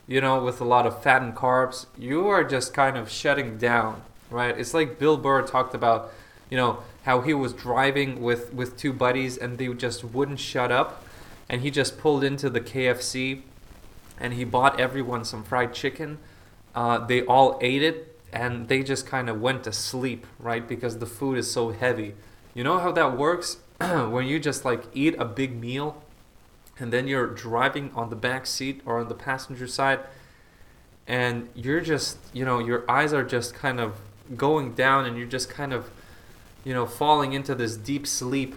you 0.06 0.20
know, 0.20 0.42
with 0.42 0.60
a 0.62 0.64
lot 0.64 0.86
of 0.86 1.02
fat 1.02 1.20
and 1.22 1.34
carbs, 1.34 1.86
you 1.98 2.26
are 2.28 2.44
just 2.44 2.72
kind 2.74 2.96
of 2.96 3.10
shutting 3.10 3.58
down, 3.58 4.02
right? 4.30 4.58
It's 4.58 4.74
like 4.74 4.98
Bill 4.98 5.16
Burr 5.16 5.42
talked 5.42 5.74
about, 5.74 6.10
you 6.50 6.56
know, 6.56 6.82
how 7.04 7.20
he 7.20 7.34
was 7.34 7.52
driving 7.52 8.22
with 8.22 8.52
with 8.52 8.76
two 8.76 8.92
buddies 8.92 9.36
and 9.36 9.58
they 9.58 9.68
just 9.74 10.04
wouldn't 10.04 10.40
shut 10.40 10.70
up. 10.70 11.04
And 11.48 11.60
he 11.60 11.70
just 11.70 11.98
pulled 11.98 12.24
into 12.24 12.48
the 12.48 12.60
KFC 12.60 13.42
and 14.18 14.34
he 14.34 14.44
bought 14.44 14.80
everyone 14.80 15.24
some 15.24 15.42
fried 15.44 15.74
chicken. 15.74 16.18
Uh, 16.74 16.98
they 16.98 17.22
all 17.22 17.58
ate 17.60 17.82
it 17.82 18.18
and 18.32 18.68
they 18.68 18.82
just 18.82 19.06
kind 19.06 19.28
of 19.28 19.40
went 19.40 19.64
to 19.64 19.72
sleep 19.72 20.26
right? 20.38 20.66
Because 20.66 20.98
the 20.98 21.06
food 21.06 21.38
is 21.38 21.50
so 21.50 21.70
heavy. 21.70 22.14
You 22.54 22.64
know 22.64 22.78
how 22.78 22.92
that 22.92 23.16
works? 23.16 23.58
When 23.80 24.26
you 24.26 24.38
just 24.38 24.64
like 24.64 24.84
eat 24.92 25.14
a 25.18 25.24
big 25.24 25.60
meal 25.60 26.02
and 26.78 26.92
then 26.92 27.06
you're 27.06 27.26
driving 27.26 27.90
on 27.94 28.10
the 28.10 28.16
back 28.16 28.46
seat 28.46 28.80
or 28.84 29.00
on 29.00 29.08
the 29.08 29.14
passenger 29.14 29.66
side 29.66 30.00
and 31.06 31.48
you're 31.54 31.80
just 31.80 32.18
you 32.32 32.44
know 32.44 32.58
your 32.58 32.88
eyes 32.90 33.12
are 33.12 33.24
just 33.24 33.54
kind 33.54 33.78
of 33.78 34.00
going 34.36 34.72
down 34.74 35.04
and 35.04 35.18
you're 35.18 35.26
just 35.26 35.50
kind 35.50 35.72
of 35.72 35.90
you 36.64 36.72
know, 36.72 36.86
falling 36.86 37.32
into 37.32 37.54
this 37.54 37.76
deep 37.76 38.06
sleep. 38.06 38.56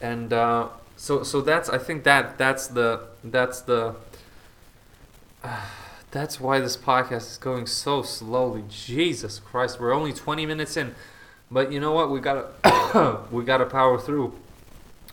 And 0.00 0.32
uh, 0.32 0.68
so, 0.96 1.22
so 1.22 1.40
that's 1.40 1.68
I 1.68 1.78
think 1.78 2.04
that 2.04 2.38
that's 2.38 2.68
the 2.68 3.00
that's 3.22 3.60
the 3.60 3.96
uh, 5.42 5.60
that's 6.10 6.40
why 6.40 6.58
this 6.60 6.76
podcast 6.76 7.30
is 7.32 7.38
going 7.38 7.66
so 7.66 8.02
slowly. 8.02 8.64
Jesus 8.68 9.38
Christ, 9.38 9.78
we're 9.78 9.92
only 9.92 10.12
20 10.12 10.44
minutes 10.46 10.76
in, 10.76 10.94
but 11.50 11.70
you 11.70 11.78
know 11.80 11.92
what? 11.92 12.10
We 12.10 12.20
gotta 12.20 13.26
we 13.30 13.44
gotta 13.44 13.66
power 13.66 13.98
through. 13.98 14.34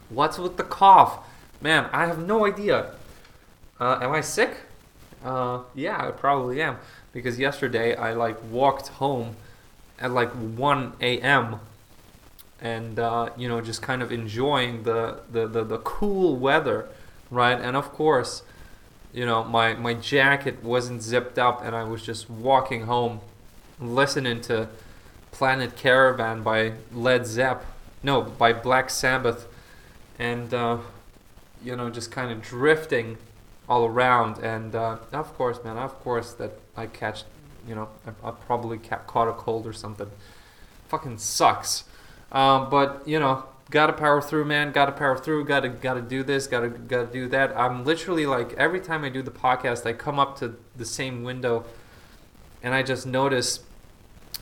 What's 0.09 0.37
with 0.37 0.57
the 0.57 0.63
cough, 0.63 1.19
man? 1.61 1.89
I 1.91 2.05
have 2.05 2.19
no 2.19 2.45
idea. 2.45 2.91
Uh, 3.79 3.99
am 4.01 4.11
I 4.11 4.21
sick? 4.21 4.57
Uh, 5.23 5.61
yeah, 5.75 6.07
I 6.07 6.11
probably 6.11 6.61
am 6.61 6.77
because 7.11 7.37
yesterday 7.37 7.95
I 7.95 8.13
like 8.13 8.37
walked 8.49 8.87
home 8.87 9.35
at 9.99 10.11
like 10.11 10.29
1 10.31 10.93
a.m. 11.01 11.59
and 12.61 12.99
uh, 12.99 13.29
you 13.37 13.47
know 13.47 13.61
just 13.61 13.81
kind 13.81 14.01
of 14.01 14.11
enjoying 14.11 14.83
the, 14.83 15.19
the, 15.31 15.47
the, 15.47 15.63
the 15.63 15.77
cool 15.79 16.35
weather, 16.35 16.87
right? 17.31 17.59
And 17.59 17.75
of 17.75 17.91
course, 17.91 18.43
you 19.13 19.25
know 19.25 19.43
my 19.43 19.73
my 19.73 19.93
jacket 19.93 20.63
wasn't 20.63 21.01
zipped 21.01 21.39
up, 21.39 21.63
and 21.63 21.75
I 21.75 21.83
was 21.83 22.03
just 22.03 22.29
walking 22.29 22.83
home, 22.85 23.21
listening 23.79 24.41
to 24.41 24.69
Planet 25.31 25.75
Caravan 25.75 26.41
by 26.43 26.73
Led 26.93 27.27
Zepp, 27.27 27.65
no, 28.03 28.21
by 28.21 28.53
Black 28.53 28.89
Sabbath, 28.89 29.47
and 30.19 30.53
uh, 30.53 30.77
you 31.63 31.75
know 31.75 31.89
just 31.89 32.11
kind 32.11 32.31
of 32.31 32.41
drifting 32.41 33.17
all 33.69 33.85
around. 33.85 34.37
And 34.39 34.75
uh, 34.75 34.97
of 35.11 35.35
course, 35.37 35.63
man, 35.63 35.77
of 35.77 35.99
course 35.99 36.33
that 36.33 36.59
I 36.75 36.87
catch 36.87 37.23
you 37.67 37.75
know, 37.75 37.89
I, 38.05 38.29
I 38.29 38.31
probably 38.31 38.77
ca- 38.77 39.01
caught 39.07 39.27
a 39.27 39.33
cold 39.33 39.67
or 39.67 39.73
something. 39.73 40.09
Fucking 40.87 41.17
sucks. 41.17 41.83
Um, 42.31 42.69
but 42.69 43.07
you 43.07 43.19
know, 43.19 43.45
gotta 43.69 43.93
power 43.93 44.21
through, 44.21 44.45
man. 44.45 44.71
Gotta 44.71 44.91
power 44.91 45.17
through. 45.17 45.45
Gotta 45.45 45.69
gotta 45.69 46.01
do 46.01 46.23
this. 46.23 46.47
Gotta 46.47 46.69
gotta 46.69 47.07
do 47.07 47.27
that. 47.29 47.57
I'm 47.57 47.85
literally 47.85 48.25
like 48.25 48.53
every 48.53 48.79
time 48.79 49.03
I 49.03 49.09
do 49.09 49.21
the 49.21 49.31
podcast, 49.31 49.85
I 49.85 49.93
come 49.93 50.19
up 50.19 50.37
to 50.39 50.55
the 50.75 50.85
same 50.85 51.23
window, 51.23 51.65
and 52.63 52.73
I 52.73 52.83
just 52.83 53.05
notice 53.05 53.61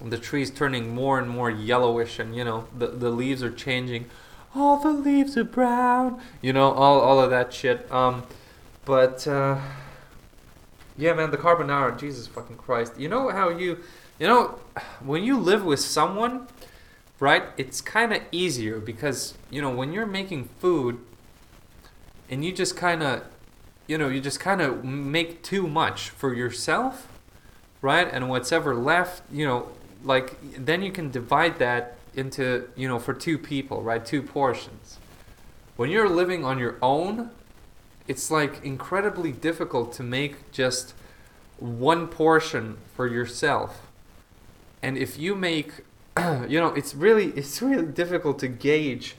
the 0.04 0.18
trees 0.18 0.52
turning 0.52 0.94
more 0.94 1.18
and 1.20 1.30
more 1.30 1.50
yellowish, 1.50 2.20
and 2.20 2.36
you 2.36 2.44
know 2.44 2.68
the 2.78 2.88
the 2.88 3.10
leaves 3.10 3.44
are 3.44 3.52
changing. 3.52 4.06
All 4.54 4.78
the 4.78 4.92
leaves 4.92 5.36
are 5.38 5.44
brown. 5.44 6.22
You 6.42 6.54
know 6.54 6.72
all 6.72 7.00
all 7.00 7.20
of 7.20 7.30
that 7.32 7.54
shit. 7.54 7.92
Um, 7.92 8.24
but. 8.86 9.28
Uh, 9.28 9.60
yeah, 10.98 11.14
man, 11.14 11.32
the 11.32 11.38
carbonara, 11.38 11.98
Jesus 12.00 12.28
fucking 12.28 12.58
Christ. 12.58 12.98
You 12.98 13.10
know 13.10 13.30
how 13.30 13.50
you, 13.50 13.80
you 14.20 14.28
know, 14.28 14.60
when 15.04 15.24
you 15.24 15.38
live 15.38 15.66
with 15.66 15.80
someone, 15.80 16.48
right? 17.20 17.44
It's 17.58 17.82
kind 17.82 18.14
of 18.14 18.22
easier 18.32 18.80
because 18.80 19.34
you 19.50 19.62
know 19.62 19.70
when 19.70 19.92
you're 19.92 20.06
making 20.06 20.50
food, 20.60 21.00
and 22.30 22.44
you 22.44 22.52
just 22.52 22.76
kind 22.76 23.04
of, 23.04 23.24
you 23.88 23.98
know, 23.98 24.08
you 24.08 24.22
just 24.22 24.40
kind 24.40 24.62
of 24.62 24.84
make 24.84 25.44
too 25.44 25.68
much 25.68 26.10
for 26.10 26.34
yourself, 26.34 27.08
right? 27.82 28.08
And 28.12 28.30
what's 28.30 28.52
ever 28.52 28.74
left, 28.74 29.22
you 29.32 29.46
know, 29.46 29.70
like 30.04 30.38
then 30.58 30.82
you 30.82 30.92
can 30.92 31.12
divide 31.12 31.60
that 31.60 31.98
into, 32.16 32.70
you 32.76 32.88
know, 32.88 33.00
for 33.00 33.14
two 33.14 33.38
people, 33.38 33.82
right? 33.84 34.06
Two 34.06 34.22
portions. 34.22 34.98
When 35.76 35.90
you're 35.90 36.10
living 36.10 36.46
on 36.46 36.58
your 36.58 36.78
own, 36.82 37.32
it's 38.08 38.30
like 38.30 38.64
incredibly 38.64 39.32
difficult 39.32 39.94
to 39.94 40.04
make 40.04 40.52
just 40.52 40.94
one 41.58 42.08
portion 42.08 42.78
for 42.96 43.08
yourself. 43.08 43.82
And 44.82 44.98
if 44.98 45.18
you 45.18 45.36
make 45.36 45.84
you 46.48 46.60
know, 46.60 46.68
it's 46.68 46.96
really 46.96 47.28
it's 47.28 47.62
really 47.62 47.86
difficult 47.86 48.40
to 48.40 48.48
gauge 48.48 49.16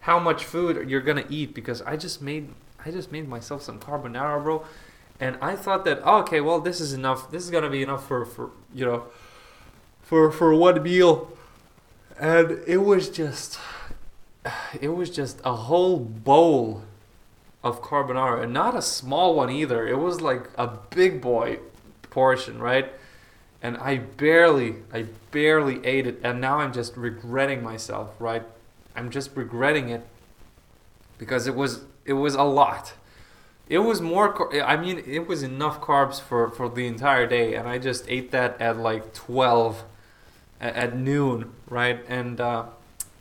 how 0.00 0.18
much 0.18 0.44
food 0.44 0.88
you're 0.88 1.00
to 1.22 1.32
eat 1.32 1.54
because 1.54 1.82
I 1.82 1.96
just 1.96 2.22
made 2.22 2.48
I 2.84 2.90
just 2.90 3.12
made 3.12 3.28
myself 3.28 3.62
some 3.62 3.78
carbonara, 3.78 4.42
bro. 4.42 4.64
And 5.20 5.36
I 5.40 5.54
thought 5.54 5.84
that 5.84 6.00
oh, 6.04 6.20
okay, 6.20 6.40
well, 6.40 6.60
this 6.60 6.80
is 6.80 6.92
enough. 6.92 7.30
This 7.30 7.44
is 7.44 7.50
to 7.64 7.70
be 7.70 7.82
enough 7.82 8.06
for 8.06 8.24
for, 8.24 8.50
you 8.74 8.84
know, 8.86 9.04
for 10.02 10.30
for 10.30 10.54
one 10.54 10.82
meal. 10.82 11.30
And 12.18 12.62
it 12.66 12.78
was 12.78 13.10
just 13.10 13.58
it 14.80 14.88
was 14.88 15.10
just 15.10 15.40
a 15.44 15.54
whole 15.54 15.98
bowl 15.98 16.84
of 17.64 17.82
carbonara, 17.82 18.42
and 18.42 18.52
not 18.52 18.76
a 18.76 18.82
small 18.82 19.34
one 19.34 19.50
either. 19.50 19.88
It 19.88 19.98
was 19.98 20.20
like 20.20 20.50
a 20.56 20.68
big 20.90 21.20
boy 21.22 21.58
portion, 22.10 22.60
right? 22.60 22.92
And 23.62 23.78
I 23.78 23.96
barely, 23.96 24.76
I 24.92 25.06
barely 25.30 25.84
ate 25.86 26.06
it, 26.06 26.20
and 26.22 26.40
now 26.40 26.58
I'm 26.58 26.72
just 26.74 26.94
regretting 26.96 27.62
myself, 27.62 28.10
right? 28.20 28.42
I'm 28.94 29.10
just 29.10 29.30
regretting 29.34 29.88
it 29.88 30.06
because 31.18 31.46
it 31.46 31.54
was, 31.54 31.86
it 32.04 32.12
was 32.12 32.34
a 32.34 32.42
lot. 32.42 32.92
It 33.66 33.78
was 33.78 34.02
more. 34.02 34.54
I 34.62 34.76
mean, 34.76 35.02
it 35.06 35.26
was 35.26 35.42
enough 35.42 35.80
carbs 35.80 36.20
for 36.20 36.50
for 36.50 36.68
the 36.68 36.86
entire 36.86 37.26
day, 37.26 37.54
and 37.54 37.66
I 37.66 37.78
just 37.78 38.04
ate 38.08 38.30
that 38.32 38.60
at 38.60 38.76
like 38.76 39.14
twelve, 39.14 39.84
at, 40.60 40.76
at 40.76 40.96
noon, 40.98 41.52
right? 41.70 42.04
And 42.06 42.38
uh, 42.42 42.66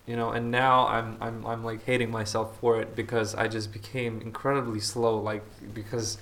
you 0.06 0.16
know 0.16 0.32
and 0.32 0.52
now 0.52 0.88
I'm, 0.88 1.18
I'm 1.22 1.46
i'm 1.46 1.64
like 1.64 1.84
hating 1.86 2.12
myself 2.12 2.58
for 2.60 2.82
it 2.82 2.96
because 2.96 3.36
i 3.36 3.48
just 3.48 3.72
became 3.72 4.22
incredibly 4.22 4.80
slow 4.80 5.18
like 5.18 5.44
because 5.74 6.18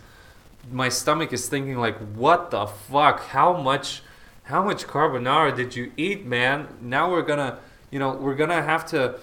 my 0.70 0.90
stomach 0.90 1.34
is 1.34 1.48
thinking 1.48 1.78
like 1.78 1.98
what 2.14 2.52
the 2.52 2.68
fuck? 2.68 3.22
How 3.28 3.56
much 3.58 4.02
how 4.44 4.64
much 4.64 4.86
carbonara 4.86 5.56
did 5.56 5.76
you 5.76 5.92
eat 5.98 6.26
man? 6.26 6.68
Now 6.82 7.10
we're 7.10 7.22
gonna 7.22 7.60
you 7.90 8.00
know 8.00 8.14
we're 8.14 8.36
gonna 8.36 8.62
have 8.62 8.86
to 8.88 9.20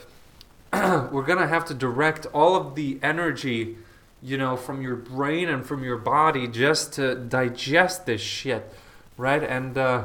we're 1.12 1.25
gonna 1.25 1.47
have 1.47 1.64
to 1.66 1.75
direct 1.75 2.27
all 2.27 2.57
of 2.57 2.75
the 2.75 2.99
energy 3.03 3.77
you 4.23 4.37
know 4.37 4.57
from 4.57 4.83
your 4.83 4.97
brain 4.97 5.49
and 5.49 5.64
from 5.64 5.85
your 5.85 5.99
body 5.99 6.49
just 6.49 6.92
to 6.94 7.14
digest 7.14 8.07
this 8.07 8.21
shit 8.21 8.73
right? 9.16 9.42
And 9.42 9.77
uh 9.77 10.05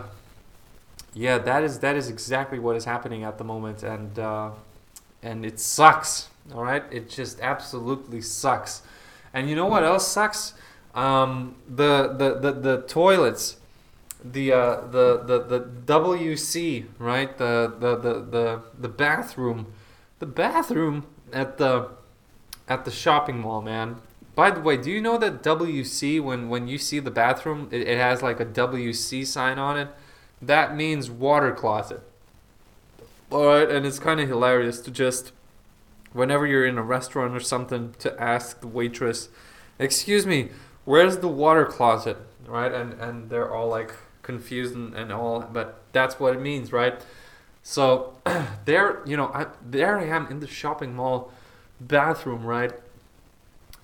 yeah, 1.13 1.37
that 1.37 1.63
is 1.63 1.79
that 1.79 1.95
is 1.95 2.09
exactly 2.09 2.59
what 2.59 2.75
is 2.75 2.85
happening 2.85 3.23
at 3.23 3.37
the 3.37 3.43
moment, 3.43 3.83
and 3.83 4.17
uh, 4.17 4.51
and 5.21 5.45
it 5.45 5.59
sucks. 5.59 6.29
All 6.53 6.63
right, 6.63 6.83
it 6.91 7.09
just 7.09 7.39
absolutely 7.39 8.21
sucks. 8.21 8.81
And 9.33 9.49
you 9.49 9.55
know 9.55 9.65
what 9.65 9.83
else 9.83 10.07
sucks? 10.07 10.53
Um, 10.93 11.55
the, 11.67 12.13
the 12.17 12.39
the 12.39 12.51
the 12.51 12.81
toilets, 12.87 13.57
the 14.23 14.51
uh, 14.51 14.81
the 14.87 15.23
the 15.23 15.39
the 15.39 15.59
WC, 15.85 16.85
right? 16.99 17.37
The 17.37 17.73
the 17.79 17.95
the 17.95 18.13
the 18.21 18.61
the 18.79 18.89
bathroom, 18.89 19.73
the 20.19 20.25
bathroom 20.25 21.05
at 21.31 21.57
the 21.57 21.89
at 22.67 22.85
the 22.85 22.91
shopping 22.91 23.39
mall, 23.39 23.61
man. 23.61 23.97
By 24.35 24.49
the 24.49 24.61
way, 24.61 24.77
do 24.77 24.89
you 24.89 24.99
know 24.99 25.17
that 25.19 25.43
WC 25.43 26.21
when 26.21 26.49
when 26.49 26.67
you 26.67 26.79
see 26.79 26.99
the 26.99 27.11
bathroom, 27.11 27.69
it, 27.71 27.81
it 27.81 27.97
has 27.97 28.23
like 28.23 28.39
a 28.39 28.45
WC 28.45 29.25
sign 29.25 29.59
on 29.59 29.77
it? 29.77 29.89
That 30.47 30.75
means 30.75 31.09
water 31.09 31.51
closet. 31.51 32.01
Alright, 33.31 33.69
and 33.69 33.85
it's 33.85 33.99
kind 33.99 34.19
of 34.19 34.27
hilarious 34.27 34.79
to 34.81 34.91
just, 34.91 35.31
whenever 36.11 36.45
you're 36.45 36.65
in 36.65 36.77
a 36.77 36.83
restaurant 36.83 37.35
or 37.35 37.39
something, 37.39 37.95
to 37.99 38.21
ask 38.21 38.61
the 38.61 38.67
waitress, 38.67 39.29
Excuse 39.79 40.25
me, 40.25 40.49
where's 40.85 41.17
the 41.17 41.27
water 41.27 41.65
closet? 41.65 42.17
Right? 42.45 42.71
And, 42.71 42.93
and 42.93 43.29
they're 43.29 43.53
all 43.53 43.69
like 43.69 43.93
confused 44.21 44.75
and, 44.75 44.93
and 44.93 45.11
all, 45.11 45.41
but 45.41 45.81
that's 45.91 46.19
what 46.19 46.35
it 46.35 46.41
means, 46.41 46.71
right? 46.71 47.03
So 47.63 48.17
there, 48.65 49.01
you 49.05 49.17
know, 49.17 49.27
I, 49.33 49.47
there 49.65 49.99
I 49.99 50.05
am 50.05 50.27
in 50.27 50.39
the 50.39 50.47
shopping 50.47 50.95
mall 50.95 51.31
bathroom, 51.79 52.45
right? 52.45 52.73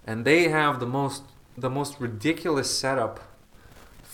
And 0.06 0.26
they 0.26 0.50
have 0.50 0.80
the 0.80 0.86
most 0.86 1.24
the 1.58 1.70
most 1.70 2.00
ridiculous 2.00 2.76
setup 2.76 3.20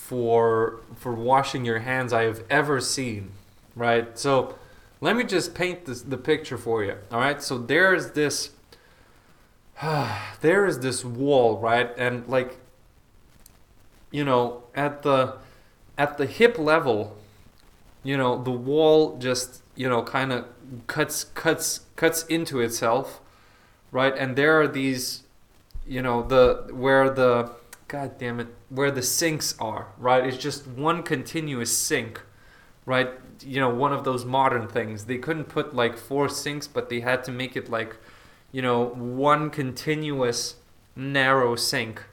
for 0.08 0.82
for 0.96 1.14
washing 1.14 1.66
your 1.66 1.80
hands 1.80 2.14
I 2.14 2.24
have 2.24 2.44
ever 2.48 2.80
seen, 2.80 3.32
right? 3.76 4.18
So 4.20 4.56
let 5.02 5.16
me 5.16 5.24
just 5.24 5.56
paint 5.56 5.86
this, 5.86 6.04
the 6.04 6.18
picture 6.18 6.60
for 6.60 6.84
you. 6.84 6.96
All 7.12 7.20
right, 7.20 7.42
so 7.42 7.58
there's 7.58 8.12
this 8.12 8.52
there 10.42 10.68
is 10.68 10.80
this 10.80 11.04
wall, 11.04 11.58
right, 11.58 11.90
and 11.98 12.28
like 12.28 12.60
you 14.12 14.24
know 14.24 14.64
at 14.76 15.02
the 15.02 15.38
at 15.98 16.20
the 16.20 16.28
hip 16.28 16.60
level, 16.60 17.18
you 18.04 18.16
know 18.16 18.42
the 18.44 18.52
wall 18.52 19.18
just 19.18 19.64
you 19.76 19.90
know 19.90 20.04
kind 20.04 20.32
of 20.32 20.46
cuts 20.86 21.24
cuts 21.24 21.82
cuts 21.96 22.24
into 22.26 22.62
itself, 22.62 23.22
right, 23.92 24.16
and 24.16 24.36
there 24.36 24.62
are 24.62 24.68
these 24.68 25.24
you 25.88 26.04
know 26.04 26.22
the 26.22 26.68
where 26.72 27.10
the 27.10 27.50
god 27.88 28.18
damn 28.18 28.40
it 28.40 28.48
where 28.70 28.92
the 28.92 29.02
sinks 29.02 29.56
are 29.60 29.88
right? 29.98 30.26
It's 30.26 30.38
just 30.38 30.68
one 30.68 31.04
continuous 31.04 31.78
sink 31.78 32.22
right? 32.86 33.10
You 33.42 33.60
know 33.60 33.70
one 33.70 33.94
of 33.94 34.04
those 34.04 34.26
modern 34.26 34.68
things. 34.68 35.06
They 35.06 35.18
couldn't 35.18 35.46
put 35.46 35.76
like 35.76 35.98
four 35.98 36.30
sinks 36.30 36.68
but 36.68 36.90
they 36.90 37.02
had 37.02 37.24
to 37.26 37.32
make 37.32 37.56
it 37.56 37.70
like 37.70 37.98
you 38.52 38.62
know 38.62 38.86
one 38.86 39.50
continuous 39.50 40.56
narrow 40.96 41.56
sink 41.56 42.04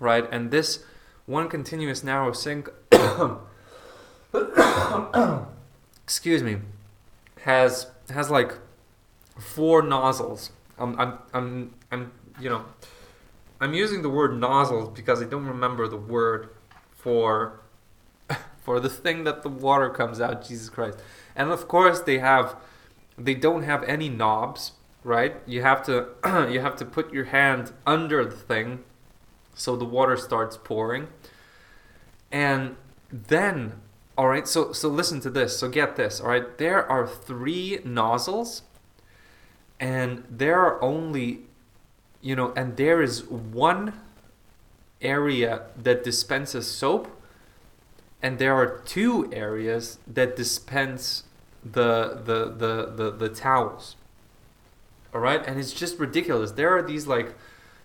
right? 0.00 0.28
And 0.30 0.50
this 0.50 0.84
one 1.26 1.48
continuous 1.48 2.04
narrow 2.04 2.32
sink 2.32 2.68
excuse 6.04 6.42
me 6.42 6.58
has 7.42 7.86
has 8.10 8.30
like 8.30 8.52
four 9.38 9.82
nozzles. 9.82 10.50
Um, 10.78 10.96
I'm 10.98 11.18
I'm 11.32 11.74
I'm 11.90 12.12
you 12.40 12.50
know, 12.50 12.64
I'm 13.60 13.74
using 13.74 14.02
the 14.02 14.10
word 14.10 14.38
nozzles 14.38 14.90
because 14.90 15.22
I 15.22 15.26
don't 15.26 15.46
remember 15.46 15.88
the 15.88 15.96
word 15.96 16.50
for 16.92 17.60
for 18.62 18.80
the 18.80 18.88
thing 18.88 19.24
that 19.24 19.42
the 19.42 19.48
water 19.48 19.90
comes 19.90 20.20
out. 20.20 20.46
Jesus 20.46 20.68
Christ! 20.68 20.98
And 21.36 21.50
of 21.50 21.68
course, 21.68 22.00
they 22.00 22.18
have 22.18 22.56
they 23.16 23.34
don't 23.34 23.62
have 23.62 23.82
any 23.84 24.08
knobs, 24.08 24.72
right? 25.02 25.36
You 25.46 25.62
have 25.62 25.82
to 25.84 26.08
you 26.50 26.60
have 26.60 26.76
to 26.76 26.84
put 26.84 27.12
your 27.12 27.26
hand 27.26 27.72
under 27.86 28.24
the 28.24 28.36
thing 28.36 28.84
so 29.54 29.76
the 29.76 29.84
water 29.84 30.16
starts 30.16 30.56
pouring. 30.56 31.08
And 32.32 32.76
then 33.10 33.80
all 34.16 34.28
right, 34.28 34.46
so 34.46 34.72
so 34.72 34.88
listen 34.88 35.20
to 35.20 35.30
this. 35.30 35.58
So 35.58 35.68
get 35.68 35.96
this, 35.96 36.20
all 36.20 36.28
right? 36.28 36.58
There 36.58 36.88
are 36.90 37.06
3 37.06 37.80
nozzles 37.84 38.62
and 39.80 40.24
there 40.30 40.60
are 40.60 40.82
only 40.82 41.40
you 42.24 42.34
know, 42.34 42.54
and 42.56 42.78
there 42.78 43.02
is 43.02 43.22
one 43.24 43.92
area 45.02 45.66
that 45.76 46.02
dispenses 46.02 46.66
soap, 46.68 47.06
and 48.22 48.38
there 48.38 48.54
are 48.54 48.78
two 48.86 49.30
areas 49.30 49.98
that 50.06 50.34
dispense 50.34 51.24
the 51.62 52.22
the 52.24 52.46
the 52.46 52.92
the, 52.96 53.10
the 53.10 53.28
towels. 53.28 53.96
All 55.12 55.20
right, 55.20 55.46
and 55.46 55.60
it's 55.60 55.74
just 55.74 55.98
ridiculous. 55.98 56.52
There 56.52 56.74
are 56.74 56.82
these 56.82 57.06
like, 57.06 57.34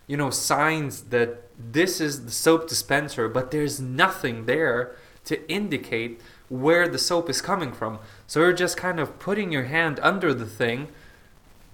you 0.07 0.15
know, 0.15 0.29
signs 0.29 1.01
that 1.15 1.43
this 1.59 1.99
is 1.99 2.23
the 2.23 2.31
soap 2.31 2.69
dispenser, 2.69 3.27
but 3.27 3.51
there's 3.51 3.81
nothing 3.81 4.45
there 4.45 4.95
to 5.25 5.47
indicate 5.51 6.21
where 6.47 6.87
the 6.87 6.97
soap 6.97 7.29
is 7.29 7.41
coming 7.41 7.73
from. 7.73 7.99
So 8.25 8.39
you're 8.39 8.53
just 8.53 8.77
kind 8.77 9.01
of 9.01 9.19
putting 9.19 9.51
your 9.51 9.65
hand 9.65 9.99
under 10.01 10.33
the 10.33 10.45
thing 10.45 10.87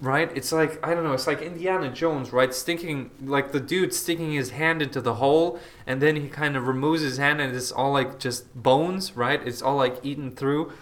right? 0.00 0.30
It's 0.34 0.52
like 0.52 0.84
I 0.86 0.94
don't 0.94 1.04
know. 1.04 1.12
It's 1.12 1.26
like 1.26 1.40
Indiana 1.40 1.90
Jones, 1.90 2.32
right? 2.32 2.54
Sticking 2.54 3.10
like 3.22 3.52
the 3.52 3.60
dude 3.60 3.94
sticking 3.94 4.32
his 4.32 4.50
hand 4.50 4.82
into 4.82 5.00
the 5.00 5.14
hole, 5.14 5.58
and 5.86 6.00
then 6.02 6.16
he 6.16 6.28
kind 6.28 6.56
of 6.56 6.66
removes 6.66 7.02
his 7.02 7.18
hand, 7.18 7.40
and 7.40 7.54
it's 7.54 7.72
all 7.72 7.92
like 7.92 8.18
just 8.18 8.54
bones, 8.60 9.16
right? 9.16 9.46
It's 9.46 9.62
all 9.62 9.76
like 9.76 10.04
eaten 10.04 10.30
through. 10.30 10.72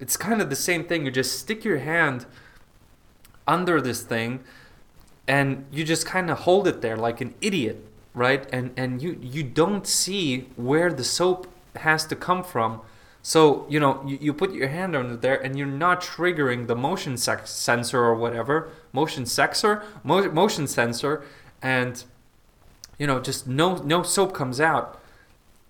It's 0.00 0.16
kind 0.16 0.42
of 0.42 0.50
the 0.50 0.56
same 0.56 0.84
thing. 0.84 1.04
You 1.04 1.10
just 1.10 1.38
stick 1.38 1.64
your 1.64 1.78
hand 1.78 2.26
under 3.46 3.80
this 3.80 4.02
thing, 4.02 4.40
and 5.28 5.66
you 5.70 5.84
just 5.84 6.06
kind 6.06 6.30
of 6.30 6.40
hold 6.40 6.66
it 6.66 6.80
there 6.80 6.96
like 6.96 7.20
an 7.20 7.34
idiot, 7.40 7.86
right? 8.12 8.46
And 8.52 8.72
and 8.76 9.00
you 9.00 9.18
you 9.20 9.42
don't 9.44 9.86
see 9.86 10.48
where 10.56 10.92
the 10.92 11.04
soap 11.04 11.46
has 11.76 12.06
to 12.06 12.16
come 12.16 12.42
from 12.42 12.80
so, 13.26 13.64
you 13.70 13.80
know, 13.80 14.02
you, 14.06 14.18
you 14.20 14.34
put 14.34 14.52
your 14.52 14.68
hand 14.68 14.94
under 14.94 15.16
there 15.16 15.42
and 15.42 15.56
you're 15.56 15.66
not 15.66 16.02
triggering 16.02 16.66
the 16.66 16.76
motion 16.76 17.16
sensor 17.16 17.98
or 17.98 18.14
whatever, 18.14 18.68
motion 18.92 19.24
sensor, 19.24 19.82
mo- 20.02 20.30
motion 20.30 20.66
sensor, 20.66 21.24
and, 21.62 22.04
you 22.98 23.06
know, 23.06 23.20
just 23.20 23.46
no, 23.48 23.76
no 23.76 24.02
soap 24.02 24.34
comes 24.34 24.60
out. 24.60 25.00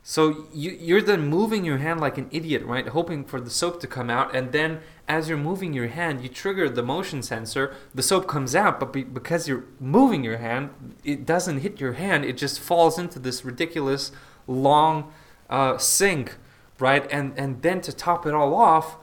So 0.03 0.49
you, 0.53 0.73
you're 0.73 1.01
then 1.01 1.29
moving 1.29 1.65
your 1.65 1.79
hand 1.79 2.01
like 2.01 2.19
an 2.19 2.29
idiot, 2.33 2.65
right? 2.65 2.89
Hoping 2.89 3.25
for 3.25 3.41
the 3.41 3.51
soap 3.51 3.81
to 3.83 3.87
come 3.87 4.11
out. 4.11 4.35
And 4.35 4.51
then 4.51 4.81
as 5.07 5.29
you're 5.29 5.39
moving 5.39 5.73
your 5.73 5.87
hand, 5.87 6.23
you 6.25 6.29
trigger 6.29 6.69
the 6.69 6.83
motion 6.83 7.23
sensor. 7.23 7.73
The 7.95 8.03
soap 8.03 8.27
comes 8.27 8.57
out, 8.57 8.81
but 8.81 8.93
be, 8.93 9.05
because 9.05 9.47
you're 9.47 9.65
moving 9.79 10.25
your 10.25 10.39
hand, 10.39 10.71
it 11.05 11.25
doesn't 11.25 11.61
hit 11.61 11.81
your 11.81 11.93
hand. 11.93 12.25
It 12.25 12.37
just 12.37 12.59
falls 12.59 12.99
into 12.99 13.21
this 13.21 13.45
ridiculous 13.45 14.11
long 14.49 15.13
uh, 15.49 15.79
sink 15.79 16.35
right? 16.79 17.07
And 17.11 17.33
and 17.39 17.63
then 17.63 17.81
to 17.83 17.93
top 17.93 18.27
it 18.27 18.35
all 18.35 18.55
off, 18.55 18.97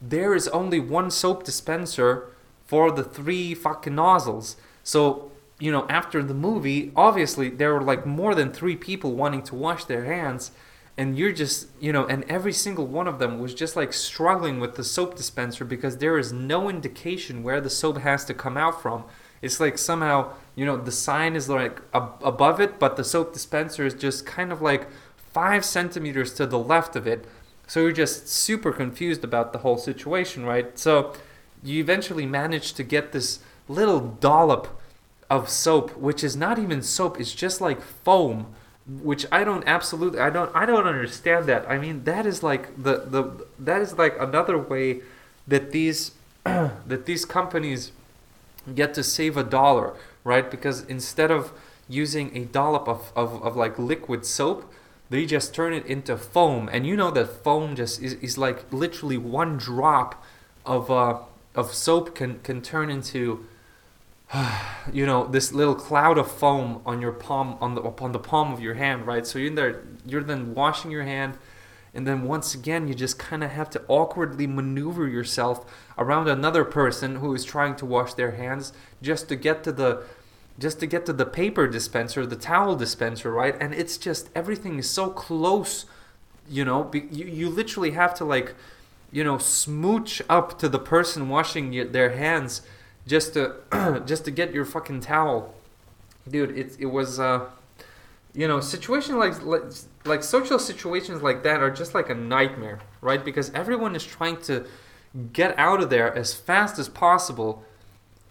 there 0.00 0.34
is 0.34 0.48
only 0.48 0.80
one 0.80 1.10
soap 1.10 1.44
dispenser 1.44 2.28
for 2.66 2.90
the 2.90 3.04
three 3.04 3.54
fucking 3.54 3.94
nozzles. 3.94 4.56
So 4.82 5.30
you 5.58 5.70
know, 5.70 5.86
after 5.88 6.22
the 6.24 6.34
movie, 6.34 6.90
obviously 6.96 7.48
there 7.48 7.72
were 7.72 7.82
like 7.82 8.04
more 8.04 8.34
than 8.34 8.52
three 8.52 8.74
people 8.76 9.12
wanting 9.14 9.42
to 9.44 9.54
wash 9.54 9.84
their 9.84 10.04
hands, 10.06 10.50
and 10.96 11.16
you're 11.16 11.32
just 11.32 11.68
you 11.80 11.92
know, 11.92 12.04
and 12.06 12.24
every 12.24 12.52
single 12.52 12.86
one 12.86 13.06
of 13.06 13.18
them 13.18 13.38
was 13.38 13.54
just 13.54 13.76
like 13.76 13.92
struggling 13.92 14.58
with 14.58 14.74
the 14.74 14.84
soap 14.84 15.14
dispenser 15.14 15.64
because 15.64 15.98
there 15.98 16.18
is 16.18 16.32
no 16.32 16.68
indication 16.68 17.42
where 17.42 17.60
the 17.60 17.70
soap 17.70 17.98
has 17.98 18.24
to 18.24 18.34
come 18.34 18.56
out 18.56 18.82
from. 18.82 19.04
It's 19.40 19.60
like 19.60 19.78
somehow 19.78 20.32
you 20.56 20.66
know 20.66 20.76
the 20.76 20.92
sign 20.92 21.36
is 21.36 21.48
like 21.48 21.80
ab- 21.94 22.20
above 22.24 22.60
it, 22.60 22.78
but 22.80 22.96
the 22.96 23.04
soap 23.04 23.32
dispenser 23.32 23.86
is 23.86 23.94
just 23.94 24.26
kind 24.26 24.50
of 24.50 24.60
like 24.60 24.88
five 25.32 25.64
centimeters 25.64 26.34
to 26.34 26.46
the 26.46 26.58
left 26.58 26.96
of 26.96 27.06
it. 27.06 27.24
So 27.66 27.80
you're 27.80 27.92
just 27.92 28.28
super 28.28 28.72
confused 28.72 29.24
about 29.24 29.52
the 29.52 29.60
whole 29.60 29.78
situation, 29.78 30.44
right? 30.44 30.78
So 30.78 31.14
you 31.62 31.80
eventually 31.80 32.26
manage 32.26 32.74
to 32.74 32.82
get 32.82 33.12
this 33.12 33.40
little 33.68 34.00
dollop 34.00 34.68
of 35.30 35.48
soap, 35.48 35.96
which 35.96 36.22
is 36.22 36.36
not 36.36 36.58
even 36.58 36.82
soap, 36.82 37.18
it's 37.18 37.32
just 37.32 37.60
like 37.60 37.80
foam, 37.80 38.54
which 38.86 39.24
I 39.32 39.44
don't 39.44 39.66
absolutely 39.66 40.18
I 40.18 40.28
don't 40.28 40.54
I 40.54 40.66
don't 40.66 40.86
understand 40.86 41.46
that. 41.46 41.64
I 41.70 41.78
mean 41.78 42.04
that 42.04 42.26
is 42.26 42.42
like 42.42 42.82
the, 42.82 43.04
the 43.06 43.46
that 43.58 43.80
is 43.80 43.96
like 43.96 44.20
another 44.20 44.58
way 44.58 45.00
that 45.46 45.70
these 45.70 46.12
that 46.44 47.06
these 47.06 47.24
companies 47.24 47.92
get 48.74 48.92
to 48.94 49.02
save 49.02 49.36
a 49.36 49.44
dollar, 49.44 49.94
right? 50.24 50.50
Because 50.50 50.84
instead 50.84 51.30
of 51.30 51.52
using 51.88 52.36
a 52.36 52.44
dollop 52.44 52.88
of, 52.88 53.12
of, 53.16 53.42
of 53.42 53.56
like 53.56 53.78
liquid 53.78 54.24
soap, 54.24 54.72
they 55.12 55.26
just 55.26 55.54
turn 55.54 55.74
it 55.74 55.84
into 55.84 56.16
foam. 56.16 56.70
And 56.72 56.86
you 56.86 56.96
know 56.96 57.10
that 57.10 57.44
foam 57.44 57.76
just 57.76 58.00
is, 58.00 58.14
is 58.14 58.38
like 58.38 58.72
literally 58.72 59.18
one 59.18 59.58
drop 59.58 60.24
of 60.64 60.90
uh, 60.90 61.18
of 61.54 61.74
soap 61.74 62.14
can 62.14 62.40
can 62.40 62.62
turn 62.62 62.88
into 62.88 63.46
you 64.92 65.04
know 65.04 65.26
this 65.26 65.52
little 65.52 65.74
cloud 65.74 66.16
of 66.16 66.32
foam 66.32 66.80
on 66.86 67.02
your 67.02 67.12
palm 67.12 67.58
on 67.60 67.74
the 67.74 67.82
upon 67.82 68.12
the 68.12 68.18
palm 68.18 68.54
of 68.54 68.60
your 68.60 68.74
hand 68.74 69.06
right? 69.06 69.26
So 69.26 69.38
you're 69.38 69.54
there 69.54 69.82
you're 70.06 70.22
then 70.22 70.54
washing 70.54 70.90
your 70.90 71.04
hand. 71.04 71.36
And 71.94 72.06
then 72.06 72.22
once 72.22 72.54
again 72.54 72.88
you 72.88 72.94
just 72.94 73.18
kind 73.18 73.44
of 73.44 73.50
have 73.50 73.68
to 73.70 73.82
awkwardly 73.88 74.46
maneuver 74.46 75.06
yourself 75.06 75.70
around 75.98 76.26
another 76.26 76.64
person 76.64 77.16
who 77.16 77.34
is 77.34 77.44
trying 77.44 77.76
to 77.76 77.84
wash 77.84 78.14
their 78.14 78.30
hands 78.30 78.72
just 79.02 79.28
to 79.28 79.36
get 79.36 79.62
to 79.64 79.72
the 79.72 80.04
just 80.58 80.80
to 80.80 80.86
get 80.86 81.06
to 81.06 81.12
the 81.12 81.26
paper 81.26 81.66
dispenser, 81.66 82.26
the 82.26 82.36
towel 82.36 82.76
dispenser, 82.76 83.32
right? 83.32 83.56
And 83.60 83.74
it's 83.74 83.96
just 83.96 84.30
everything 84.34 84.78
is 84.78 84.88
so 84.88 85.10
close, 85.10 85.86
you 86.48 86.64
know. 86.64 86.90
You 86.92 87.26
you 87.26 87.48
literally 87.48 87.92
have 87.92 88.14
to 88.14 88.24
like, 88.24 88.54
you 89.10 89.24
know, 89.24 89.38
smooch 89.38 90.22
up 90.28 90.58
to 90.58 90.68
the 90.68 90.78
person 90.78 91.28
washing 91.28 91.92
their 91.92 92.10
hands 92.10 92.62
just 93.06 93.34
to 93.34 94.02
just 94.06 94.24
to 94.26 94.30
get 94.30 94.52
your 94.52 94.64
fucking 94.64 95.00
towel, 95.00 95.54
dude. 96.28 96.56
It 96.56 96.76
it 96.78 96.86
was 96.86 97.18
uh, 97.18 97.46
you 98.34 98.48
know, 98.48 98.60
situation 98.60 99.18
like, 99.18 99.42
like 99.44 99.62
like 100.04 100.22
social 100.22 100.58
situations 100.58 101.22
like 101.22 101.42
that 101.42 101.60
are 101.60 101.70
just 101.70 101.94
like 101.94 102.08
a 102.10 102.14
nightmare, 102.14 102.80
right? 103.00 103.24
Because 103.24 103.50
everyone 103.50 103.94
is 103.94 104.04
trying 104.04 104.40
to 104.42 104.66
get 105.32 105.58
out 105.58 105.82
of 105.82 105.90
there 105.90 106.16
as 106.16 106.32
fast 106.32 106.78
as 106.78 106.88
possible 106.88 107.64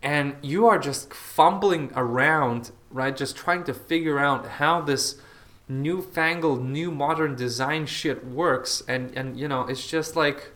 and 0.01 0.35
you 0.41 0.67
are 0.67 0.79
just 0.79 1.13
fumbling 1.13 1.91
around, 1.95 2.71
right? 2.89 3.15
Just 3.15 3.35
trying 3.35 3.63
to 3.65 3.73
figure 3.73 4.19
out 4.19 4.47
how 4.47 4.81
this 4.81 5.21
newfangled, 5.67 6.63
new 6.63 6.91
modern 6.91 7.35
design 7.35 7.85
shit 7.85 8.25
works, 8.25 8.83
and 8.87 9.15
and 9.15 9.39
you 9.39 9.47
know, 9.47 9.61
it's 9.67 9.87
just 9.87 10.15
like, 10.15 10.51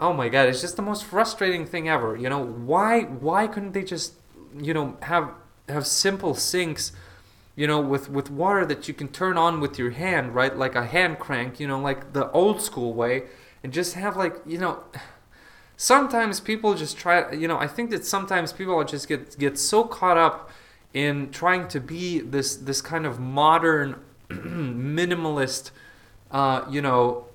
oh 0.00 0.12
my 0.12 0.28
god, 0.28 0.48
it's 0.48 0.60
just 0.60 0.76
the 0.76 0.82
most 0.82 1.04
frustrating 1.04 1.66
thing 1.66 1.88
ever. 1.88 2.16
You 2.16 2.28
know, 2.28 2.44
why 2.44 3.02
why 3.02 3.46
couldn't 3.46 3.72
they 3.72 3.84
just, 3.84 4.14
you 4.58 4.74
know, 4.74 4.96
have 5.02 5.30
have 5.68 5.86
simple 5.86 6.34
sinks, 6.34 6.92
you 7.54 7.66
know, 7.66 7.80
with 7.80 8.10
with 8.10 8.30
water 8.30 8.66
that 8.66 8.88
you 8.88 8.94
can 8.94 9.08
turn 9.08 9.38
on 9.38 9.60
with 9.60 9.78
your 9.78 9.90
hand, 9.90 10.34
right? 10.34 10.56
Like 10.56 10.74
a 10.74 10.86
hand 10.86 11.18
crank, 11.18 11.60
you 11.60 11.68
know, 11.68 11.80
like 11.80 12.12
the 12.12 12.30
old 12.32 12.60
school 12.60 12.94
way, 12.94 13.24
and 13.62 13.72
just 13.72 13.94
have 13.94 14.16
like, 14.16 14.36
you 14.44 14.58
know 14.58 14.82
sometimes 15.76 16.40
people 16.40 16.74
just 16.74 16.96
try 16.96 17.30
you 17.32 17.46
know 17.46 17.58
i 17.58 17.66
think 17.66 17.90
that 17.90 18.04
sometimes 18.04 18.52
people 18.52 18.82
just 18.84 19.08
get 19.08 19.38
get 19.38 19.58
so 19.58 19.84
caught 19.84 20.16
up 20.16 20.50
in 20.94 21.30
trying 21.30 21.68
to 21.68 21.80
be 21.80 22.20
this 22.20 22.56
this 22.56 22.80
kind 22.80 23.04
of 23.04 23.20
modern 23.20 23.96
minimalist 24.30 25.70
uh, 26.30 26.64
you 26.70 26.80
know 26.80 27.26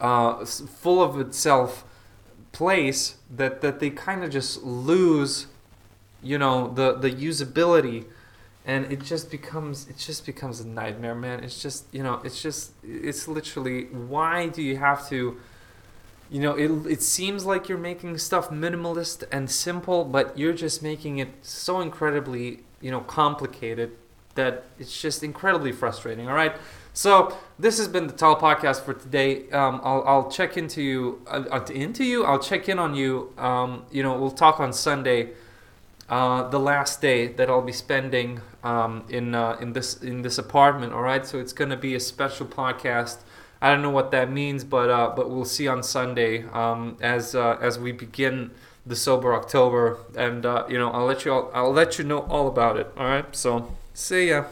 uh, 0.00 0.44
full 0.44 1.02
of 1.02 1.18
itself 1.18 1.84
place 2.52 3.16
that 3.30 3.60
that 3.60 3.80
they 3.80 3.90
kind 3.90 4.22
of 4.24 4.30
just 4.30 4.62
lose 4.62 5.46
you 6.22 6.38
know 6.38 6.68
the 6.68 6.94
the 6.94 7.10
usability. 7.10 8.04
And 8.66 8.92
it 8.92 9.02
just 9.02 9.30
becomes 9.30 9.88
it 9.88 9.96
just 9.96 10.26
becomes 10.26 10.60
a 10.60 10.66
nightmare 10.66 11.14
man. 11.14 11.42
It's 11.42 11.62
just 11.62 11.86
you 11.92 12.02
know 12.02 12.20
it's 12.24 12.42
just 12.42 12.72
it's 12.82 13.26
literally 13.26 13.84
why 13.84 14.48
do 14.48 14.62
you 14.62 14.76
have 14.76 15.08
to 15.08 15.38
you 16.30 16.40
know 16.40 16.54
it, 16.54 16.70
it 16.90 17.02
seems 17.02 17.44
like 17.44 17.68
you're 17.68 17.78
making 17.78 18.18
stuff 18.18 18.50
minimalist 18.50 19.24
and 19.32 19.50
simple 19.50 20.04
but 20.04 20.36
you're 20.38 20.52
just 20.52 20.82
making 20.82 21.18
it 21.18 21.28
so 21.42 21.80
incredibly 21.80 22.60
you 22.80 22.90
know 22.90 23.00
complicated 23.00 23.92
that 24.34 24.64
it's 24.78 25.00
just 25.00 25.22
incredibly 25.22 25.72
frustrating 25.72 26.28
all 26.28 26.34
right? 26.34 26.54
So 26.94 27.36
this 27.60 27.78
has 27.78 27.86
been 27.86 28.08
the 28.08 28.12
tall 28.12 28.34
podcast 28.40 28.80
for 28.80 28.92
today. 28.92 29.48
Um, 29.50 29.80
I'll, 29.84 30.02
I'll 30.04 30.30
check 30.30 30.56
into 30.56 30.82
you 30.82 31.22
uh, 31.28 31.60
into 31.72 32.02
you? 32.04 32.24
I'll 32.24 32.40
check 32.40 32.68
in 32.68 32.78
on 32.78 32.94
you. 32.94 33.32
Um, 33.38 33.84
you 33.90 34.02
know 34.02 34.18
we'll 34.18 34.32
talk 34.32 34.58
on 34.58 34.72
sunday 34.72 35.30
uh, 36.08 36.48
the 36.48 36.58
last 36.58 37.00
day 37.00 37.28
that 37.28 37.50
I'll 37.50 37.62
be 37.62 37.72
spending 37.72 38.40
um, 38.64 39.04
in 39.08 39.34
uh, 39.34 39.58
in 39.60 39.72
this 39.74 40.02
in 40.02 40.22
this 40.22 40.38
apartment. 40.38 40.92
All 40.92 41.02
right, 41.02 41.26
so 41.26 41.38
it's 41.38 41.52
gonna 41.52 41.76
be 41.76 41.94
a 41.94 42.00
special 42.00 42.46
podcast 42.46 43.18
I 43.60 43.70
don't 43.70 43.82
know 43.82 43.90
what 43.90 44.10
that 44.12 44.30
means, 44.30 44.64
but 44.64 44.90
uh, 44.90 45.12
but 45.14 45.30
we'll 45.30 45.44
see 45.44 45.66
on 45.66 45.82
Sunday 45.82 46.44
um, 46.52 46.96
as 47.00 47.34
uh, 47.34 47.58
as 47.60 47.78
we 47.78 47.92
begin 47.92 48.52
the 48.86 48.96
sober 48.96 49.34
October, 49.34 49.98
and 50.16 50.46
uh, 50.46 50.64
you 50.68 50.78
know 50.78 50.90
I'll 50.90 51.06
let 51.06 51.24
you 51.24 51.32
all, 51.32 51.50
I'll 51.52 51.72
let 51.72 51.98
you 51.98 52.04
know 52.04 52.20
all 52.20 52.48
about 52.48 52.76
it. 52.76 52.90
All 52.96 53.06
right, 53.06 53.34
so 53.34 53.74
see 53.94 54.28
ya. 54.28 54.44